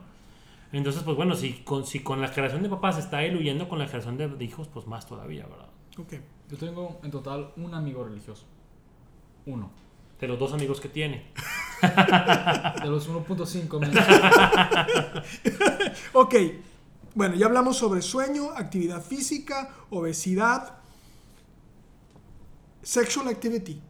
Entonces, 0.71 1.03
pues 1.03 1.15
bueno, 1.15 1.35
si 1.35 1.53
con, 1.63 1.85
si 1.85 2.01
con 2.01 2.19
la 2.19 2.27
generación 2.27 2.61
de 2.63 2.69
papás 2.69 2.97
está 2.97 3.19
diluyendo 3.19 3.69
con 3.69 3.79
la 3.79 3.85
generación 3.85 4.17
de, 4.17 4.27
de 4.27 4.43
hijos, 4.43 4.67
pues 4.67 4.87
más 4.87 5.05
todavía, 5.07 5.45
¿verdad? 5.45 5.69
Ok. 5.97 6.13
Yo 6.49 6.57
tengo 6.57 6.99
en 7.03 7.11
total 7.11 7.51
un 7.55 7.73
amigo 7.73 8.03
religioso. 8.03 8.45
Uno. 9.45 9.71
De 10.19 10.27
los 10.27 10.37
dos 10.39 10.53
amigos 10.53 10.81
que 10.81 10.89
tiene. 10.89 11.31
De 11.81 12.87
los 12.89 13.09
1.5 13.09 13.79
me- 13.79 13.91
Ok. 16.13 16.35
Bueno, 17.13 17.35
ya 17.35 17.45
hablamos 17.45 17.77
sobre 17.77 18.01
sueño, 18.01 18.49
actividad 18.55 19.01
física, 19.01 19.69
obesidad, 19.89 20.79
sexual 22.85 23.27
activity. 23.27 23.81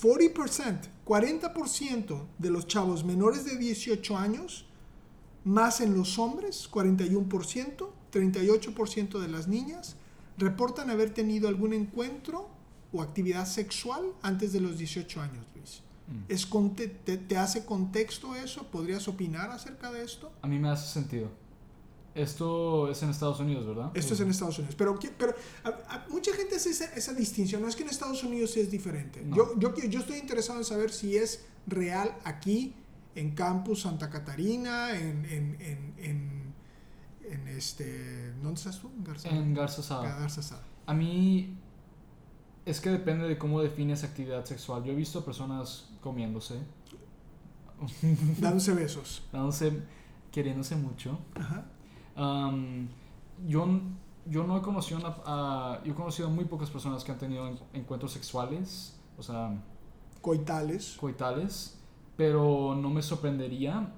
40%, 0.00 0.78
40% 1.04 2.22
de 2.38 2.50
los 2.50 2.66
chavos 2.66 3.04
menores 3.04 3.44
de 3.44 3.56
18 3.56 4.16
años, 4.16 4.64
más 5.44 5.80
en 5.80 5.94
los 5.96 6.18
hombres, 6.18 6.68
41%, 6.70 7.88
38% 8.12 9.18
de 9.18 9.28
las 9.28 9.48
niñas, 9.48 9.96
reportan 10.36 10.90
haber 10.90 11.10
tenido 11.12 11.48
algún 11.48 11.72
encuentro 11.72 12.48
o 12.92 13.02
actividad 13.02 13.46
sexual 13.46 14.02
antes 14.22 14.52
de 14.52 14.60
los 14.60 14.78
18 14.78 15.20
años, 15.20 15.44
Luis. 15.56 15.82
Mm. 16.06 16.32
¿Es 16.32 16.46
conte- 16.48 16.88
te, 17.04 17.16
te 17.18 17.36
hace 17.36 17.64
contexto 17.64 18.36
eso? 18.36 18.68
¿Podrías 18.68 19.08
opinar 19.08 19.50
acerca 19.50 19.90
de 19.90 20.04
esto? 20.04 20.30
A 20.42 20.46
mí 20.46 20.58
me 20.58 20.68
hace 20.70 20.86
sentido. 20.92 21.28
Esto 22.14 22.90
es 22.90 23.02
en 23.02 23.10
Estados 23.10 23.38
Unidos, 23.40 23.66
¿verdad? 23.66 23.90
Esto 23.94 24.14
es 24.14 24.20
en 24.20 24.30
Estados 24.30 24.58
Unidos. 24.58 24.74
Pero, 24.76 24.98
pero 25.16 25.34
a- 25.64 25.68
a- 25.94 26.06
mucha 26.08 26.32
gente 26.34 26.56
hace 26.56 26.70
esa, 26.70 26.86
esa 26.94 27.12
distinción. 27.12 27.62
No 27.62 27.68
es 27.68 27.76
que 27.76 27.82
en 27.84 27.90
Estados 27.90 28.22
Unidos 28.24 28.50
sí 28.52 28.60
es 28.60 28.70
diferente. 28.70 29.22
No. 29.24 29.36
Yo, 29.36 29.58
yo, 29.58 29.74
yo 29.88 30.00
estoy 30.00 30.18
interesado 30.18 30.58
en 30.58 30.64
saber 30.64 30.90
si 30.90 31.16
es 31.16 31.44
real 31.66 32.12
aquí, 32.24 32.74
en 33.14 33.34
Campus 33.34 33.82
Santa 33.82 34.10
Catarina, 34.10 34.96
en, 34.98 35.24
en, 35.26 35.56
en, 35.60 35.94
en, 35.98 36.54
en 37.30 37.48
este... 37.48 38.32
¿Dónde 38.42 38.54
estás 38.58 38.80
tú? 38.80 38.90
En 38.96 39.04
Garza. 39.04 39.28
En 39.28 39.54
Garza 39.54 39.82
Sada. 39.82 40.18
Garza 40.18 40.42
Sada. 40.42 40.62
A 40.86 40.94
mí 40.94 41.54
es 42.64 42.80
que 42.80 42.90
depende 42.90 43.28
de 43.28 43.38
cómo 43.38 43.60
defines 43.62 44.02
actividad 44.02 44.44
sexual. 44.44 44.82
Yo 44.84 44.92
he 44.92 44.96
visto 44.96 45.24
personas 45.24 45.90
comiéndose, 46.00 46.54
Dándose 48.40 48.72
besos. 48.74 49.22
dándose, 49.32 49.72
queriéndose 50.32 50.74
mucho. 50.76 51.18
Ajá. 51.34 51.64
Am, 52.18 52.88
yo, 53.46 53.66
yo 54.26 54.44
no 54.44 54.56
he 54.58 54.60
conocido 54.62 55.00
a- 55.24 55.80
yo 55.84 55.92
he 55.92 55.94
conocido 55.94 56.28
muy 56.30 56.44
pocas 56.44 56.68
personas 56.70 57.04
que 57.04 57.12
han 57.12 57.18
tenido 57.18 57.46
en- 57.48 57.58
encuentros 57.72 58.12
sexuales, 58.12 58.96
o 59.16 59.22
sea, 59.22 59.56
Coitales. 60.20 60.96
coitales, 61.00 61.78
pero 62.16 62.74
no 62.74 62.90
me 62.90 63.02
sorprendería 63.02 63.92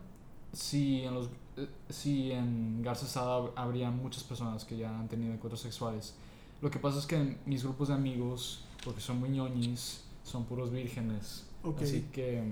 si 0.52 1.02
en 1.02 1.14
los 1.14 1.28
eh, 1.56 1.68
si 1.88 2.30
en 2.33 2.80
Garza 2.83 3.06
Sada 3.06 3.50
habría 3.56 3.90
muchas 3.90 4.22
personas 4.22 4.64
que 4.64 4.76
ya 4.76 4.96
han 4.98 5.09
tenido 5.09 5.33
encuentros 5.33 5.61
sexuales. 5.61 6.14
Lo 6.62 6.70
que 6.70 6.78
pasa 6.78 6.98
es 6.98 7.06
que 7.06 7.38
mis 7.46 7.62
grupos 7.64 7.88
de 7.88 7.94
amigos, 7.94 8.64
porque 8.85 9.00
son 9.00 9.18
muy 9.18 9.30
ñoñis, 9.30 10.04
son 10.22 10.44
puros 10.44 10.70
vírgenes. 10.70 11.46
Ok. 11.64 11.83
Así 11.83 12.02
que 12.12 12.42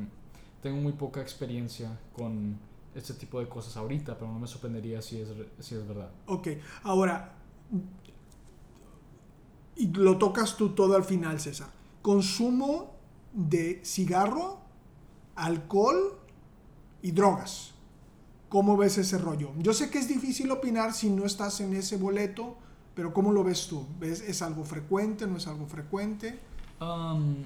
tengo 0.63 0.79
muy 0.81 0.93
poca 0.93 1.21
experiencia 1.21 1.97
con 2.17 2.59
este 3.01 3.15
tipo 3.15 3.41
de 3.41 3.49
cosas 3.49 3.77
ahorita, 3.77 4.19
pero 4.19 4.33
no 4.33 4.39
me 4.39 4.47
sorprendería 4.47 5.03
si 5.03 5.21
es, 5.21 5.29
si 5.61 5.75
es 5.75 5.87
verdad. 5.87 6.11
Ok, 6.27 6.49
ahora, 6.83 7.35
y 9.77 9.87
lo 9.89 10.19
tocas 10.19 10.57
tú 10.57 10.71
todo 10.71 10.97
al 10.97 11.05
final, 11.05 11.41
César. 11.41 11.69
Consumo 12.03 12.97
de 13.33 13.81
cigarro, 13.85 14.59
alcohol 15.37 16.19
y 17.03 17.13
drogas. 17.13 17.75
¿Cómo 18.49 18.77
ves 18.77 18.99
ese 18.99 19.19
rollo? 19.19 19.53
Yo 19.59 19.73
sé 19.73 19.91
que 19.91 19.99
es 19.99 20.09
difícil 20.09 20.51
opinar 20.51 20.95
si 20.95 21.11
no 21.11 21.25
estás 21.27 21.61
en 21.61 21.75
ese 21.77 21.97
boleto, 21.97 22.57
pero 22.95 23.13
¿cómo 23.13 23.31
lo 23.31 23.45
ves 23.45 23.69
tú? 23.69 23.87
¿Ves, 24.01 24.21
¿Es 24.23 24.43
algo 24.43 24.65
frecuente? 24.65 25.27
¿No 25.27 25.37
es 25.37 25.47
algo 25.47 25.67
frecuente? 25.67 26.41
Um, 26.81 27.45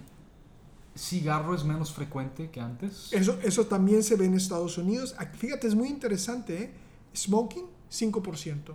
cigarro 0.95 1.55
es 1.55 1.65
menos 1.65 1.93
frecuente 1.93 2.51
que 2.51 2.61
antes. 2.61 3.13
Eso, 3.13 3.39
eso 3.43 3.67
también 3.67 4.03
se 4.03 4.17
ve 4.17 4.27
en 4.27 4.35
Estados 4.35 4.77
Unidos. 4.79 5.15
Fíjate, 5.35 5.67
es 5.67 5.75
muy 5.75 5.89
interesante. 5.89 6.63
¿eh? 6.63 6.73
Smoking, 7.17 7.65
5%. 7.91 8.75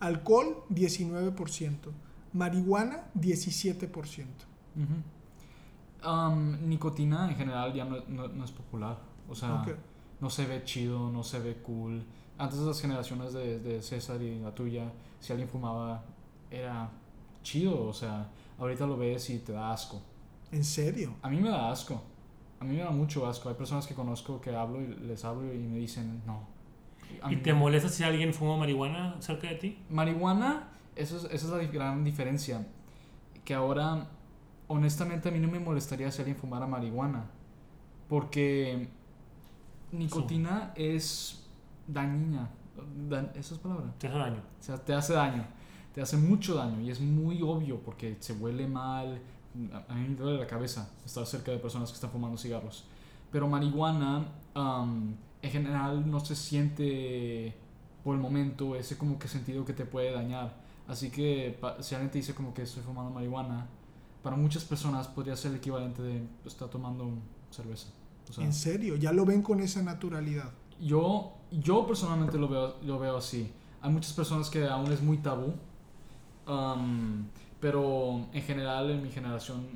Alcohol, 0.00 0.64
19%. 0.70 1.76
Marihuana, 2.32 3.04
17%. 3.18 4.26
Ujú. 4.76 6.08
Um, 6.08 6.56
nicotina 6.68 7.28
en 7.28 7.36
general 7.36 7.74
ya 7.74 7.84
no, 7.84 7.96
no- 8.08 8.28
no 8.28 8.44
es 8.44 8.50
popular. 8.52 8.98
O 9.28 9.34
sea, 9.34 9.64
no 10.20 10.30
se 10.30 10.46
ve 10.46 10.64
chido, 10.64 11.10
no 11.10 11.22
se 11.22 11.38
ve 11.40 11.56
cool. 11.62 12.02
Antes 12.38 12.58
de 12.60 12.66
las 12.66 12.80
generaciones 12.80 13.32
de, 13.34 13.58
de 13.58 13.82
César 13.82 14.22
y 14.22 14.38
la 14.40 14.54
tuya, 14.54 14.90
si 15.20 15.32
alguien 15.32 15.48
fumaba, 15.48 16.04
era 16.50 16.90
chido. 17.42 17.86
O 17.86 17.92
sea, 17.92 18.30
ahorita 18.58 18.86
lo 18.86 18.96
ves 18.96 19.28
y 19.30 19.38
te 19.40 19.52
da 19.52 19.72
asco. 19.72 20.00
¿En 20.52 20.64
serio? 20.64 21.14
A 21.22 21.28
mí 21.30 21.38
me 21.40 21.48
da 21.50 21.70
asco. 21.70 22.02
A 22.60 22.64
mí 22.64 22.76
me 22.76 22.82
da 22.82 22.90
mucho 22.90 23.26
asco. 23.26 23.48
Hay 23.48 23.54
personas 23.54 23.86
que 23.86 23.94
conozco 23.94 24.40
que 24.40 24.54
hablo 24.54 24.80
y 24.82 24.86
les 25.06 25.24
hablo 25.24 25.52
y 25.54 25.58
me 25.58 25.78
dicen 25.78 26.22
no. 26.26 26.44
A 27.22 27.32
¿Y 27.32 27.36
te 27.36 27.52
molesta 27.54 27.88
si 27.88 28.04
alguien 28.04 28.32
fuma 28.34 28.56
marihuana 28.56 29.16
cerca 29.20 29.48
de 29.48 29.54
ti? 29.56 29.78
Marihuana, 29.88 30.68
eso 30.96 31.16
es, 31.16 31.24
esa 31.24 31.34
es 31.34 31.44
la 31.66 31.72
gran 31.72 32.04
diferencia. 32.04 32.66
Que 33.44 33.54
ahora, 33.54 34.08
honestamente, 34.68 35.28
a 35.28 35.32
mí 35.32 35.38
no 35.40 35.48
me 35.48 35.58
molestaría 35.58 36.10
si 36.10 36.20
alguien 36.20 36.36
fumara 36.36 36.66
marihuana. 36.66 37.30
Porque 38.08 38.88
nicotina 39.92 40.72
es 40.76 41.48
dañina. 41.86 42.50
Dan- 43.08 43.32
¿Esa 43.34 43.54
es 43.54 43.60
palabra? 43.60 43.92
Te 43.98 44.06
hace 44.08 44.18
daño. 44.18 44.42
O 44.60 44.62
sea, 44.62 44.76
te 44.78 44.94
hace 44.94 45.12
daño. 45.14 45.44
Te 45.94 46.00
hace 46.00 46.16
mucho 46.16 46.54
daño 46.54 46.80
y 46.80 46.90
es 46.90 47.00
muy 47.00 47.42
obvio 47.42 47.80
porque 47.80 48.16
se 48.20 48.32
huele 48.34 48.66
mal. 48.68 49.20
A 49.88 49.94
mí 49.94 50.08
me 50.08 50.16
duele 50.16 50.38
la 50.38 50.46
cabeza 50.46 50.90
estar 51.04 51.26
cerca 51.26 51.50
de 51.50 51.58
personas 51.58 51.90
que 51.90 51.94
están 51.94 52.10
fumando 52.10 52.38
cigarros. 52.38 52.84
Pero 53.32 53.48
marihuana, 53.48 54.28
um, 54.54 55.14
en 55.42 55.50
general, 55.50 56.08
no 56.10 56.20
se 56.20 56.36
siente 56.36 57.56
por 58.04 58.14
el 58.14 58.20
momento 58.20 58.76
ese 58.76 58.96
como 58.96 59.18
que 59.18 59.28
sentido 59.28 59.64
que 59.64 59.72
te 59.72 59.84
puede 59.84 60.12
dañar. 60.12 60.54
Así 60.88 61.10
que 61.10 61.58
si 61.80 61.94
alguien 61.94 62.10
te 62.10 62.18
dice 62.18 62.34
como 62.34 62.54
que 62.54 62.62
estoy 62.62 62.82
fumando 62.82 63.10
marihuana, 63.10 63.66
para 64.22 64.36
muchas 64.36 64.64
personas 64.64 65.08
podría 65.08 65.36
ser 65.36 65.52
el 65.52 65.58
equivalente 65.58 66.02
de 66.02 66.22
estar 66.44 66.68
tomando 66.68 67.08
cerveza. 67.50 67.88
O 68.28 68.32
sea, 68.32 68.44
¿En 68.44 68.52
serio? 68.52 68.96
¿Ya 68.96 69.12
lo 69.12 69.24
ven 69.24 69.42
con 69.42 69.60
esa 69.60 69.82
naturalidad? 69.82 70.50
yo, 70.80 71.32
yo 71.50 71.86
personalmente 71.86 72.38
lo 72.38 72.48
veo, 72.48 72.76
lo 72.82 72.98
veo 72.98 73.16
así. 73.16 73.52
Hay 73.82 73.92
muchas 73.92 74.12
personas 74.12 74.50
que 74.50 74.66
aún 74.66 74.90
es 74.92 75.02
muy 75.02 75.18
tabú, 75.18 75.54
um, 76.46 77.24
pero 77.60 78.26
en 78.32 78.42
general 78.42 78.90
en 78.90 79.02
mi 79.02 79.10
generación 79.10 79.66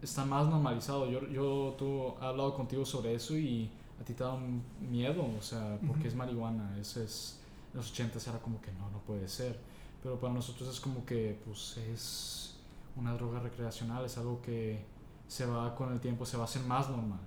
está 0.00 0.24
más 0.24 0.48
normalizado. 0.48 1.08
Yo, 1.10 1.26
yo 1.28 1.74
tú, 1.78 2.14
he 2.20 2.24
hablado 2.24 2.54
contigo 2.54 2.84
sobre 2.84 3.14
eso 3.14 3.36
y 3.36 3.70
a 4.00 4.04
ti 4.04 4.14
te 4.14 4.24
da 4.24 4.32
un 4.34 4.62
miedo, 4.90 5.24
o 5.38 5.42
sea, 5.42 5.78
porque 5.86 6.02
Ujú. 6.02 6.08
es 6.08 6.14
marihuana. 6.14 6.76
Ese 6.80 7.04
es, 7.04 7.40
en 7.72 7.78
los 7.78 7.90
80 7.90 8.18
era 8.30 8.38
como 8.38 8.60
que 8.60 8.72
no, 8.72 8.90
no 8.90 8.98
puede 9.00 9.28
ser. 9.28 9.58
Pero 10.02 10.18
para 10.18 10.32
nosotros 10.32 10.68
es 10.68 10.80
como 10.80 11.04
que 11.04 11.38
pues 11.44 11.76
es 11.76 12.56
una 12.96 13.14
droga 13.14 13.40
recreacional, 13.40 14.04
es 14.04 14.18
algo 14.18 14.42
que 14.42 14.84
se 15.28 15.46
va 15.46 15.74
con 15.74 15.92
el 15.92 16.00
tiempo, 16.00 16.26
se 16.26 16.36
va 16.36 16.42
a 16.42 16.46
hacer 16.46 16.62
más 16.62 16.88
normal. 16.90 17.20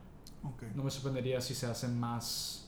Ok. 0.43 0.63
No 0.75 0.83
me 0.83 0.91
sorprendería 0.91 1.41
si 1.41 1.55
se 1.55 1.65
hacen 1.65 1.99
más 1.99 2.67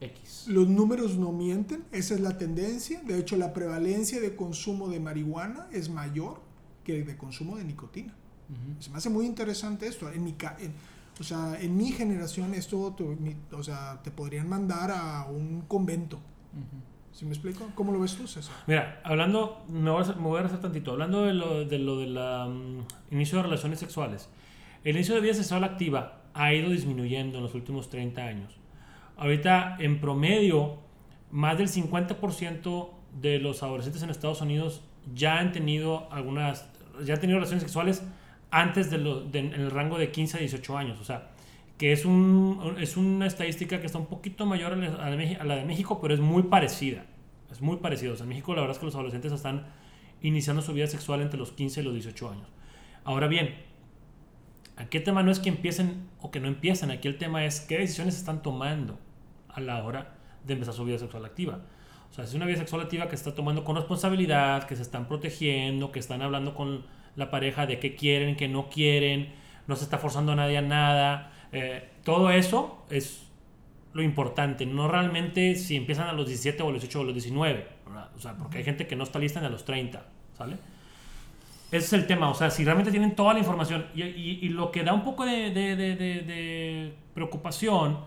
X. 0.00 0.44
Los 0.46 0.68
números 0.68 1.16
no 1.16 1.32
mienten, 1.32 1.84
esa 1.92 2.14
es 2.14 2.20
la 2.20 2.38
tendencia. 2.38 3.02
De 3.02 3.18
hecho, 3.18 3.36
la 3.36 3.52
prevalencia 3.52 4.20
de 4.20 4.36
consumo 4.36 4.88
de 4.88 5.00
marihuana 5.00 5.68
es 5.72 5.90
mayor 5.90 6.40
que 6.88 7.04
de 7.04 7.16
consumo 7.18 7.56
de 7.58 7.64
nicotina. 7.64 8.14
Ujú. 8.48 8.82
Se 8.82 8.90
me 8.90 8.96
hace 8.96 9.10
muy 9.10 9.26
interesante 9.26 9.86
esto. 9.86 10.10
En 10.10 10.24
mi, 10.24 10.34
en- 10.60 10.72
o 11.20 11.22
sea, 11.22 11.58
en 11.60 11.76
mi 11.76 11.92
generación 11.92 12.54
esto 12.54 12.94
te, 12.96 13.04
mi- 13.04 13.36
o 13.52 13.62
sea, 13.62 14.00
te 14.02 14.10
podrían 14.10 14.48
mandar 14.48 14.90
a 14.90 15.26
un 15.26 15.62
convento. 15.68 16.16
Ujú. 16.16 16.82
¿Sí 17.12 17.24
me 17.26 17.32
explico? 17.32 17.68
¿Cómo 17.74 17.92
lo 17.92 18.00
ves 18.00 18.14
tú, 18.16 18.26
César? 18.26 18.54
Mira, 18.66 19.00
hablando, 19.04 19.62
me 19.68 19.90
voy 19.90 20.02
a, 20.02 20.06
me 20.14 20.22
voy 20.22 20.38
a 20.38 20.42
rezar 20.44 20.60
tantito, 20.60 20.92
hablando 20.92 21.24
de 21.24 21.34
lo 21.34 21.64
de, 21.66 21.78
lo 21.78 21.98
de 21.98 22.06
la 22.06 22.46
mm, 22.46 22.84
inicio 23.14 23.36
de 23.38 23.42
relaciones 23.44 23.80
sexuales. 23.80 24.28
El 24.84 24.96
inicio 24.96 25.14
de 25.14 25.20
vida 25.20 25.34
sexual 25.34 25.64
activa 25.64 26.22
ha 26.32 26.54
ido 26.54 26.70
disminuyendo 26.70 27.36
en 27.38 27.44
los 27.44 27.54
últimos 27.54 27.90
30 27.90 28.22
años. 28.24 28.56
Ahorita, 29.18 29.76
en 29.80 30.00
promedio, 30.00 30.78
más 31.32 31.58
del 31.58 31.68
50% 31.68 32.90
de 33.20 33.38
los 33.40 33.62
adolescentes 33.62 34.02
en 34.02 34.10
Estados 34.10 34.40
Unidos 34.40 34.82
ya 35.14 35.38
han 35.38 35.50
tenido 35.52 36.10
algunas, 36.12 36.68
ya 37.04 37.14
han 37.14 37.20
tenido 37.20 37.38
relaciones 37.38 37.62
sexuales 37.62 38.02
antes 38.50 38.90
de 38.90 38.98
lo, 38.98 39.24
en 39.32 39.52
el 39.54 39.70
rango 39.70 39.98
de 39.98 40.10
15 40.10 40.36
a 40.36 40.40
18 40.40 40.78
años. 40.78 41.00
O 41.00 41.04
sea, 41.04 41.30
que 41.76 41.92
es, 41.92 42.04
un, 42.04 42.76
es 42.80 42.96
una 42.96 43.26
estadística 43.26 43.80
que 43.80 43.86
está 43.86 43.98
un 43.98 44.06
poquito 44.06 44.46
mayor 44.46 44.72
a 44.72 45.44
la, 45.44 45.56
de 45.56 45.64
México, 45.64 46.00
pero 46.00 46.14
es 46.14 46.20
muy 46.20 46.44
parecida. 46.44 47.04
Es 47.50 47.60
muy 47.60 47.76
parecido. 47.76 48.14
O 48.14 48.16
sea, 48.16 48.24
en 48.24 48.30
México 48.30 48.54
la 48.54 48.62
verdad 48.62 48.74
es 48.74 48.80
que 48.80 48.86
los 48.86 48.94
adolescentes 48.94 49.32
están 49.32 49.66
iniciando 50.20 50.60
su 50.60 50.72
vida 50.72 50.86
sexual 50.86 51.22
entre 51.22 51.38
los 51.38 51.52
15 51.52 51.80
y 51.80 51.84
los 51.84 51.94
18 51.94 52.30
años. 52.30 52.46
Ahora 53.04 53.28
bien, 53.28 53.54
aquí 54.76 54.98
el 54.98 55.04
tema 55.04 55.22
no 55.22 55.30
es 55.30 55.38
que 55.38 55.48
empiecen 55.48 56.08
o 56.20 56.30
que 56.30 56.40
no 56.40 56.48
empiecen. 56.48 56.90
Aquí 56.90 57.06
el 57.06 57.16
tema 57.16 57.44
es 57.44 57.60
qué 57.60 57.78
decisiones 57.78 58.16
están 58.16 58.42
tomando 58.42 58.98
a 59.48 59.60
la 59.60 59.82
hora 59.84 60.14
de 60.44 60.54
empezar 60.54 60.74
su 60.74 60.84
vida 60.84 60.98
sexual 60.98 61.24
activa. 61.24 61.60
O 62.10 62.14
sea, 62.14 62.24
es 62.24 62.34
una 62.34 62.46
vida 62.46 62.56
sexual 62.58 62.82
activa 62.82 63.04
que 63.08 63.16
se 63.16 63.22
está 63.28 63.34
tomando 63.34 63.64
con 63.64 63.76
responsabilidad, 63.76 64.64
que 64.66 64.76
se 64.76 64.82
están 64.82 65.06
protegiendo, 65.08 65.92
que 65.92 65.98
están 66.00 66.22
hablando 66.22 66.54
con 66.54 66.84
la 67.16 67.30
pareja 67.30 67.66
de 67.66 67.78
qué 67.78 67.94
quieren, 67.94 68.36
qué 68.36 68.48
no 68.48 68.68
quieren, 68.70 69.32
no 69.66 69.76
se 69.76 69.84
está 69.84 69.98
forzando 69.98 70.32
a 70.32 70.36
nadie 70.36 70.58
a 70.58 70.62
nada. 70.62 71.32
Eh, 71.52 71.88
todo 72.04 72.30
eso 72.30 72.84
es 72.90 73.24
lo 73.92 74.02
importante, 74.02 74.66
no 74.66 74.86
realmente 74.88 75.54
si 75.54 75.76
empiezan 75.76 76.08
a 76.08 76.12
los 76.12 76.26
17 76.26 76.62
o 76.62 76.68
a 76.68 76.72
los 76.72 76.80
18 76.82 76.98
o 76.98 77.02
a 77.02 77.04
los 77.06 77.14
19, 77.14 77.66
¿verdad? 77.86 78.10
O 78.16 78.20
sea, 78.20 78.34
porque 78.36 78.58
hay 78.58 78.64
gente 78.64 78.86
que 78.86 78.96
no 78.96 79.04
está 79.04 79.18
lista 79.18 79.40
ni 79.40 79.46
a 79.46 79.50
los 79.50 79.64
30, 79.64 80.04
¿sale? 80.36 80.56
Ese 81.70 81.84
es 81.86 81.92
el 81.92 82.06
tema, 82.06 82.30
o 82.30 82.34
sea, 82.34 82.50
si 82.50 82.64
realmente 82.64 82.90
tienen 82.90 83.14
toda 83.14 83.32
la 83.34 83.40
información 83.40 83.86
y, 83.94 84.02
y- 84.02 84.38
y 84.42 84.48
lo 84.50 84.70
que 84.70 84.82
da 84.84 84.92
un 84.94 85.02
poco 85.04 85.24
de, 85.26 85.50
de- 85.50 85.76
de- 85.76 85.96
de- 85.96 86.20
de 86.22 86.94
preocupación 87.14 87.98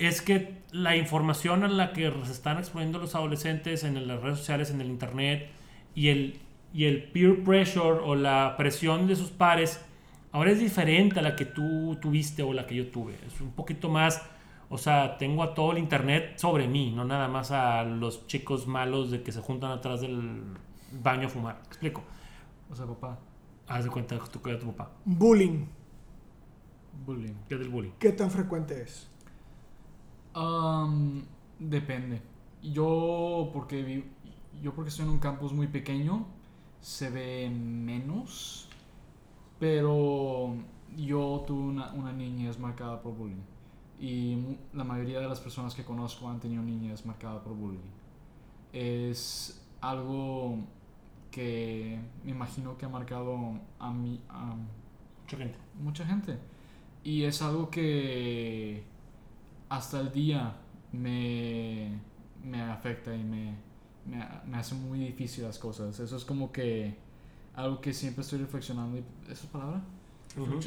es 0.00 0.22
que 0.22 0.62
la 0.72 0.96
información 0.96 1.62
a 1.62 1.68
la 1.68 1.92
que 1.92 2.10
se 2.24 2.32
están 2.32 2.58
exponiendo 2.58 2.98
los 2.98 3.14
adolescentes 3.14 3.84
en 3.84 4.06
las 4.06 4.20
redes 4.22 4.38
sociales, 4.38 4.70
en 4.70 4.80
el 4.80 4.88
internet 4.88 5.50
y 5.94 6.08
el, 6.08 6.40
y 6.72 6.84
el 6.84 7.04
peer 7.04 7.44
pressure 7.44 8.00
o 8.02 8.14
la 8.14 8.54
presión 8.56 9.06
de 9.06 9.16
sus 9.16 9.30
pares 9.30 9.84
ahora 10.32 10.52
es 10.52 10.60
diferente 10.60 11.18
a 11.18 11.22
la 11.22 11.36
que 11.36 11.44
tú 11.44 11.98
tuviste 12.00 12.42
o 12.42 12.52
la 12.52 12.66
que 12.66 12.76
yo 12.76 12.90
tuve. 12.90 13.14
Es 13.26 13.40
un 13.40 13.52
poquito 13.52 13.88
más, 13.88 14.22
o 14.68 14.78
sea, 14.78 15.18
tengo 15.18 15.42
a 15.42 15.54
todo 15.54 15.72
el 15.72 15.78
internet 15.78 16.38
sobre 16.38 16.66
mí, 16.66 16.92
no 16.92 17.04
nada 17.04 17.28
más 17.28 17.50
a 17.50 17.84
los 17.84 18.26
chicos 18.26 18.66
malos 18.66 19.10
de 19.10 19.22
que 19.22 19.32
se 19.32 19.40
juntan 19.40 19.70
atrás 19.70 20.00
del 20.00 20.42
baño 21.02 21.26
a 21.26 21.30
fumar. 21.30 21.56
¿Me 21.56 21.66
explico? 21.66 22.02
O 22.70 22.74
sea, 22.74 22.86
papá, 22.86 23.18
Haz 23.66 23.84
de 23.84 23.90
cuenta 23.90 24.18
tú 24.18 24.42
que 24.42 24.50
era 24.50 24.58
tu 24.58 24.66
papá. 24.72 24.90
Bullying. 25.04 25.64
bullying. 27.06 27.34
¿Qué 27.48 27.54
es 27.54 27.60
el 27.60 27.68
bullying? 27.68 27.92
¿Qué 28.00 28.10
tan 28.10 28.28
frecuente 28.30 28.82
es? 28.82 29.09
Um, 30.34 31.22
depende. 31.58 32.22
Yo 32.62 33.50
porque 33.52 33.82
vi- 33.82 34.04
yo 34.62 34.74
porque 34.74 34.90
estoy 34.90 35.06
en 35.06 35.12
un 35.12 35.18
campus 35.18 35.52
muy 35.52 35.66
pequeño 35.66 36.26
se 36.80 37.10
ve 37.10 37.50
menos, 37.50 38.68
pero 39.58 40.54
yo 40.96 41.44
tuve 41.46 41.62
una, 41.68 41.92
una 41.92 42.12
niñez 42.12 42.58
marcada 42.58 43.00
por 43.02 43.14
bullying 43.14 43.42
y 44.00 44.56
la 44.72 44.84
mayoría 44.84 45.20
de 45.20 45.28
las 45.28 45.40
personas 45.40 45.74
que 45.74 45.84
conozco 45.84 46.28
han 46.28 46.40
tenido 46.40 46.62
niñez 46.62 47.04
marcada 47.04 47.42
por 47.42 47.54
bullying. 47.54 47.80
Es 48.72 49.66
algo 49.80 50.58
que 51.30 51.98
me 52.24 52.30
imagino 52.30 52.76
que 52.78 52.86
ha 52.86 52.88
marcado 52.88 53.58
a 53.78 53.90
mí 53.92 54.20
a 54.28 54.54
Mucha 55.22 55.36
gente. 55.36 55.58
mucha 55.82 56.06
gente. 56.06 56.38
Y 57.04 57.24
es 57.24 57.40
algo 57.42 57.70
que 57.70 58.84
hasta 59.70 60.00
el 60.00 60.12
día 60.12 60.54
me, 60.92 61.98
me 62.44 62.60
afecta 62.60 63.14
y 63.16 63.22
me, 63.24 63.54
me, 64.06 64.22
me 64.46 64.56
hace 64.58 64.74
muy 64.74 64.98
difícil 64.98 65.44
las 65.44 65.58
cosas. 65.58 65.98
Eso 65.98 66.14
es 66.16 66.24
como 66.26 66.52
que 66.52 66.94
algo 67.56 67.80
que 67.80 67.94
siempre 67.94 68.20
estoy 68.22 68.40
reflexionando. 68.40 68.98
y- 68.98 69.04
¿Esa 69.24 69.44
es 69.44 69.50
palabra? 69.50 69.80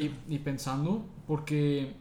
y, 0.02 0.36
y 0.36 0.40
pensando, 0.40 1.06
porque, 1.28 1.94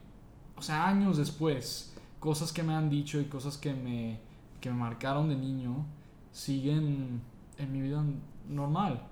o 0.57 0.63
sea, 0.63 0.89
años 0.89 1.17
después, 1.19 1.95
cosas 2.19 2.53
que 2.53 2.63
me 2.63 2.75
han 2.75 2.89
dicho 2.91 3.21
y 3.21 3.27
cosas 3.27 3.57
que 3.59 3.73
me, 3.75 4.19
que 4.61 4.71
me 4.71 4.77
marcaron 4.77 5.29
de 5.29 5.37
niño 5.37 5.85
siguen 6.33 7.21
en 7.59 7.73
mi 7.73 7.81
vida 7.83 8.03
normal. 8.49 9.03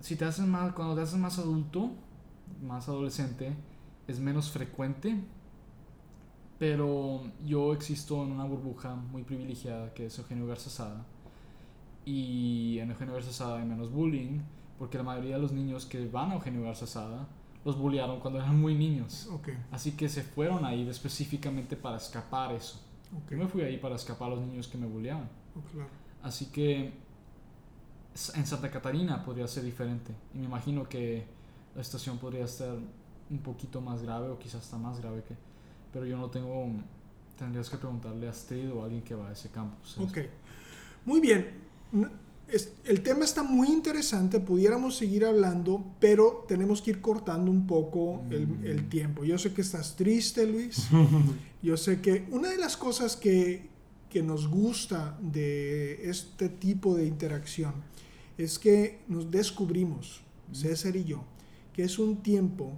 Si 0.00 0.16
te 0.16 0.24
haces 0.24 0.46
más, 0.46 0.72
cuando 0.72 0.94
te 0.94 1.00
haces 1.02 1.18
más 1.18 1.38
adulto, 1.38 1.90
más 2.62 2.88
adolescente, 2.88 3.52
es 4.06 4.20
menos 4.20 4.50
frecuente. 4.50 5.20
Pero 6.58 7.22
yo 7.44 7.74
existo 7.74 8.24
en 8.24 8.32
una 8.32 8.44
burbuja 8.44 8.94
muy 8.94 9.24
privilegiada 9.24 9.92
que 9.92 10.06
es 10.06 10.18
Eugenio 10.18 10.46
Garza 10.46 10.70
Sada. 10.70 11.04
Y 12.04 12.78
en 12.78 12.90
Eugenio 12.90 13.14
Garza 13.14 13.32
Sada 13.32 13.58
hay 13.58 13.66
menos 13.66 13.90
bullying, 13.90 14.40
porque 14.78 14.96
la 14.96 15.04
mayoría 15.04 15.36
de 15.36 15.42
los 15.42 15.52
niños 15.52 15.84
que 15.84 16.06
van 16.06 16.30
a 16.30 16.34
Eugenio 16.34 16.62
Garza 16.62 16.86
Sada 16.86 17.26
los 17.64 17.76
bullearon 17.76 18.20
cuando 18.20 18.38
eran 18.38 18.58
muy 18.60 18.74
niños. 18.76 19.28
Así 19.72 19.92
que 19.92 20.08
se 20.08 20.22
fueron 20.22 20.64
ahí 20.64 20.88
específicamente 20.88 21.76
para 21.76 21.96
escapar 21.96 22.52
eso. 22.52 22.80
Yo 23.28 23.36
me 23.36 23.48
fui 23.48 23.62
ahí 23.62 23.76
para 23.76 23.96
escapar 23.96 24.28
a 24.28 24.36
los 24.36 24.46
niños 24.46 24.68
que 24.68 24.78
me 24.78 24.86
bulleaban. 24.86 25.28
oh, 25.56 25.60
claro. 25.72 25.90
Así 26.22 26.46
que 26.46 26.92
en 28.34 28.46
Santa 28.46 28.70
Catarina 28.70 29.24
podría 29.24 29.46
ser 29.46 29.64
diferente. 29.64 30.12
Y 30.32 30.38
me 30.38 30.46
imagino 30.46 30.88
que 30.88 31.26
la 31.74 31.84
situación 31.84 32.18
podría 32.18 32.46
ser 32.46 32.78
un 33.30 33.38
poquito 33.38 33.80
más 33.80 34.02
grave 34.02 34.28
o 34.28 34.38
quizás 34.38 34.62
hasta 34.62 34.78
más 34.78 35.00
grave 35.00 35.22
que... 35.22 35.34
Pero 35.92 36.06
yo 36.06 36.16
no 36.16 36.30
tengo... 36.30 36.66
Tendrías 37.38 37.68
que 37.68 37.76
preguntarle 37.76 38.26
a 38.26 38.30
Astrid 38.30 38.72
o 38.72 38.82
a 38.82 38.84
alguien 38.84 39.02
que 39.02 39.14
va 39.14 39.28
a 39.28 39.32
ese 39.32 39.50
campus. 39.50 39.98
Ok, 39.98 40.18
muy 41.04 41.20
bien. 41.20 41.50
El 42.84 43.02
tema 43.02 43.24
está 43.24 43.42
muy 43.42 43.68
interesante, 43.68 44.40
pudiéramos 44.40 44.96
seguir 44.96 45.24
hablando, 45.24 45.84
pero 45.98 46.44
tenemos 46.48 46.80
que 46.80 46.92
ir 46.92 47.00
cortando 47.00 47.50
un 47.50 47.66
poco 47.66 48.22
el, 48.30 48.64
el 48.64 48.88
tiempo. 48.88 49.24
Yo 49.24 49.36
sé 49.36 49.52
que 49.52 49.60
estás 49.60 49.96
triste, 49.96 50.46
Luis. 50.46 50.88
Yo 51.62 51.76
sé 51.76 52.00
que 52.00 52.26
una 52.30 52.48
de 52.48 52.58
las 52.58 52.76
cosas 52.76 53.16
que, 53.16 53.68
que 54.08 54.22
nos 54.22 54.48
gusta 54.48 55.18
de 55.20 56.08
este 56.08 56.48
tipo 56.48 56.94
de 56.94 57.06
interacción 57.06 57.74
es 58.38 58.58
que 58.58 59.00
nos 59.08 59.30
descubrimos, 59.30 60.20
César 60.52 60.94
y 60.96 61.04
yo, 61.04 61.24
que 61.72 61.82
es 61.82 61.98
un 61.98 62.22
tiempo 62.22 62.72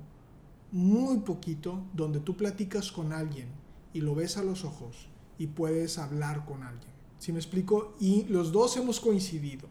muy 0.70 1.18
poquito 1.18 1.84
donde 1.94 2.20
tú 2.20 2.36
platicas 2.36 2.92
con 2.92 3.12
alguien 3.12 3.48
y 3.92 4.00
lo 4.00 4.14
ves 4.14 4.36
a 4.36 4.42
los 4.42 4.64
ojos 4.64 5.08
y 5.38 5.46
puedes 5.46 5.98
hablar 5.98 6.44
con 6.44 6.62
alguien. 6.62 6.92
¿Sí 7.18 7.32
me 7.32 7.38
explico? 7.38 7.96
Y 7.98 8.24
los 8.24 8.52
dos 8.52 8.76
hemos 8.76 9.00
coincidido, 9.00 9.68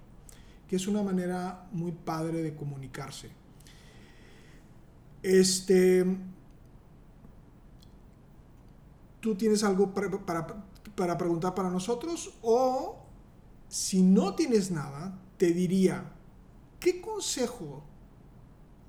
que 0.67 0.75
es 0.75 0.87
una 0.87 1.03
manera 1.03 1.67
muy 1.71 1.91
padre 1.91 2.41
de 2.41 2.55
comunicarse. 2.55 3.29
Este, 5.23 6.05
¿Tú 9.19 9.35
tienes 9.35 9.63
algo 9.63 9.93
para, 9.93 10.09
para, 10.25 10.65
para 10.95 11.17
preguntar 11.17 11.53
para 11.53 11.69
nosotros? 11.69 12.33
O 12.41 12.97
si 13.67 14.01
no 14.01 14.35
tienes 14.35 14.71
nada, 14.71 15.19
te 15.37 15.51
diría, 15.51 16.11
¿qué 16.79 17.01
consejo 17.01 17.83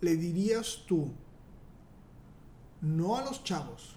le 0.01 0.17
dirías 0.17 0.85
tú? 0.87 1.13
No 2.81 3.17
a 3.17 3.25
los 3.25 3.43
chavos. 3.45 3.97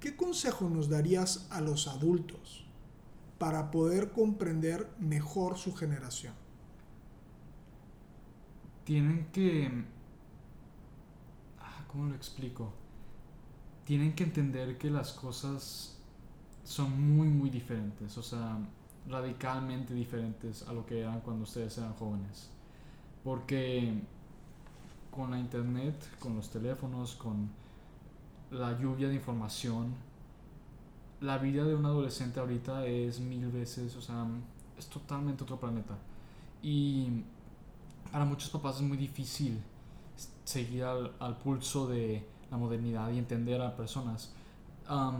¿Qué 0.00 0.16
consejo 0.16 0.68
nos 0.68 0.88
darías 0.88 1.46
a 1.50 1.60
los 1.60 1.88
adultos 1.88 2.66
para 3.38 3.70
poder 3.70 4.12
comprender 4.12 4.88
mejor 4.98 5.56
su 5.56 5.74
generación? 5.74 6.34
Tienen 8.84 9.26
que... 9.32 9.84
ah, 11.60 11.84
¿Cómo 11.90 12.06
lo 12.06 12.14
explico? 12.14 12.72
Tienen 13.84 14.14
que 14.14 14.24
entender 14.24 14.78
que 14.78 14.90
las 14.90 15.12
cosas 15.12 15.96
son 16.64 17.16
muy, 17.16 17.28
muy 17.28 17.50
diferentes. 17.50 18.16
O 18.18 18.22
sea, 18.22 18.58
radicalmente 19.08 19.94
diferentes 19.94 20.66
a 20.66 20.72
lo 20.72 20.84
que 20.84 21.00
eran 21.00 21.20
cuando 21.20 21.44
ustedes 21.44 21.78
eran 21.78 21.94
jóvenes. 21.94 22.50
Porque 23.24 24.02
con 25.10 25.30
la 25.30 25.38
internet, 25.38 25.96
con 26.18 26.36
los 26.36 26.50
teléfonos, 26.50 27.14
con 27.14 27.48
la 28.50 28.78
lluvia 28.78 29.08
de 29.08 29.14
información, 29.14 29.94
la 31.20 31.38
vida 31.38 31.64
de 31.64 31.74
un 31.74 31.86
adolescente 31.86 32.40
ahorita 32.40 32.86
es 32.86 33.20
mil 33.20 33.46
veces, 33.50 33.96
o 33.96 34.02
sea, 34.02 34.26
es 34.78 34.86
totalmente 34.86 35.44
otro 35.44 35.58
planeta. 35.58 35.96
Y 36.62 37.22
para 38.12 38.24
muchos 38.24 38.50
papás 38.50 38.76
es 38.76 38.82
muy 38.82 38.96
difícil 38.96 39.60
seguir 40.44 40.84
al, 40.84 41.12
al 41.18 41.36
pulso 41.38 41.86
de 41.88 42.24
la 42.50 42.56
modernidad 42.56 43.10
y 43.10 43.18
entender 43.18 43.60
a 43.60 43.76
personas, 43.76 44.32
a, 44.88 45.12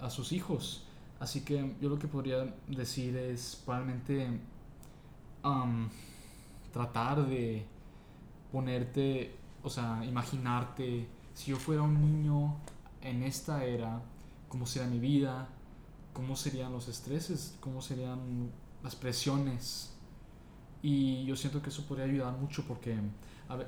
a 0.00 0.10
sus 0.10 0.32
hijos. 0.32 0.84
Así 1.18 1.42
que 1.42 1.76
yo 1.80 1.88
lo 1.88 1.98
que 1.98 2.08
podría 2.08 2.54
decir 2.68 3.16
es 3.16 3.60
probablemente 3.64 4.38
tratar 6.72 7.26
de 7.26 7.64
ponerte, 8.52 9.34
o 9.62 9.70
sea, 9.70 10.04
imaginarte, 10.04 11.08
si 11.36 11.50
yo 11.50 11.58
fuera 11.58 11.82
un 11.82 12.00
niño 12.00 12.56
en 13.02 13.22
esta 13.22 13.62
era, 13.62 14.00
cómo 14.48 14.64
sería 14.66 14.88
mi 14.88 14.98
vida, 14.98 15.48
cómo 16.14 16.34
serían 16.34 16.72
los 16.72 16.88
estreses, 16.88 17.58
cómo 17.60 17.82
serían 17.82 18.50
las 18.82 18.96
presiones. 18.96 19.92
Y 20.80 21.26
yo 21.26 21.36
siento 21.36 21.60
que 21.60 21.68
eso 21.68 21.86
podría 21.86 22.06
ayudar 22.06 22.38
mucho 22.38 22.64
porque 22.66 22.98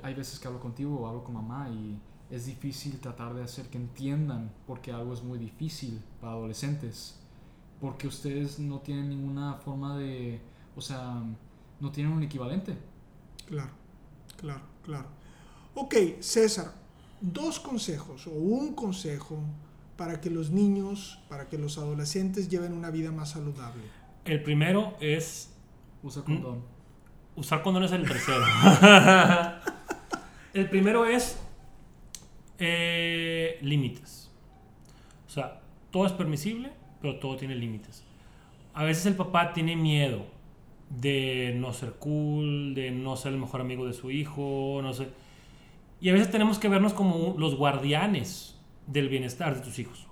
hay 0.02 0.14
veces 0.14 0.40
que 0.40 0.48
hablo 0.48 0.60
contigo 0.60 0.98
o 0.98 1.06
hablo 1.06 1.22
con 1.22 1.34
mamá 1.34 1.68
y 1.68 2.00
es 2.30 2.46
difícil 2.46 3.00
tratar 3.00 3.34
de 3.34 3.42
hacer 3.42 3.68
que 3.68 3.76
entiendan 3.76 4.50
porque 4.66 4.90
algo 4.90 5.12
es 5.12 5.22
muy 5.22 5.38
difícil 5.38 6.02
para 6.22 6.32
adolescentes. 6.32 7.20
Porque 7.82 8.08
ustedes 8.08 8.58
no 8.58 8.80
tienen 8.80 9.10
ninguna 9.10 9.54
forma 9.56 9.98
de, 9.98 10.40
o 10.74 10.80
sea, 10.80 11.22
no 11.80 11.92
tienen 11.92 12.14
un 12.14 12.22
equivalente. 12.22 12.78
Claro, 13.46 13.72
claro, 14.38 14.62
claro. 14.82 15.06
Ok, 15.74 15.94
César, 16.20 16.72
dos 17.20 17.60
consejos 17.60 18.26
o 18.26 18.30
un 18.30 18.74
consejo 18.74 19.38
para 19.96 20.20
que 20.20 20.30
los 20.30 20.50
niños, 20.50 21.18
para 21.28 21.48
que 21.48 21.58
los 21.58 21.78
adolescentes 21.78 22.48
lleven 22.48 22.72
una 22.72 22.90
vida 22.90 23.10
más 23.10 23.30
saludable. 23.30 23.82
El 24.24 24.42
primero 24.42 24.96
es 25.00 25.50
Usa 26.02 26.22
condón. 26.22 26.62
usar 27.34 27.62
condones 27.62 27.90
el 27.92 28.06
tercero. 28.06 28.44
el 30.54 30.70
primero 30.70 31.04
es 31.04 31.38
eh, 32.58 33.58
límites. 33.62 34.30
O 35.26 35.30
sea, 35.30 35.60
todo 35.90 36.06
es 36.06 36.12
permisible, 36.12 36.70
pero 37.00 37.18
todo 37.18 37.36
tiene 37.36 37.54
límites. 37.56 38.04
A 38.74 38.84
veces 38.84 39.06
el 39.06 39.16
papá 39.16 39.52
tiene 39.52 39.74
miedo 39.74 40.26
de 40.90 41.54
no 41.56 41.72
ser 41.72 41.94
cool, 41.94 42.74
de 42.74 42.90
no 42.90 43.16
ser 43.16 43.32
el 43.32 43.38
mejor 43.38 43.60
amigo 43.60 43.86
de 43.86 43.92
su 43.92 44.10
hijo, 44.10 44.80
no 44.82 44.92
sé. 44.92 45.08
Y 46.00 46.10
a 46.10 46.12
veces 46.12 46.30
tenemos 46.30 46.58
que 46.58 46.68
vernos 46.68 46.92
como 46.94 47.34
los 47.38 47.56
guardianes 47.56 48.58
del 48.86 49.08
bienestar 49.08 49.54
de 49.54 49.60
tus 49.60 49.78
hijos. 49.78 50.06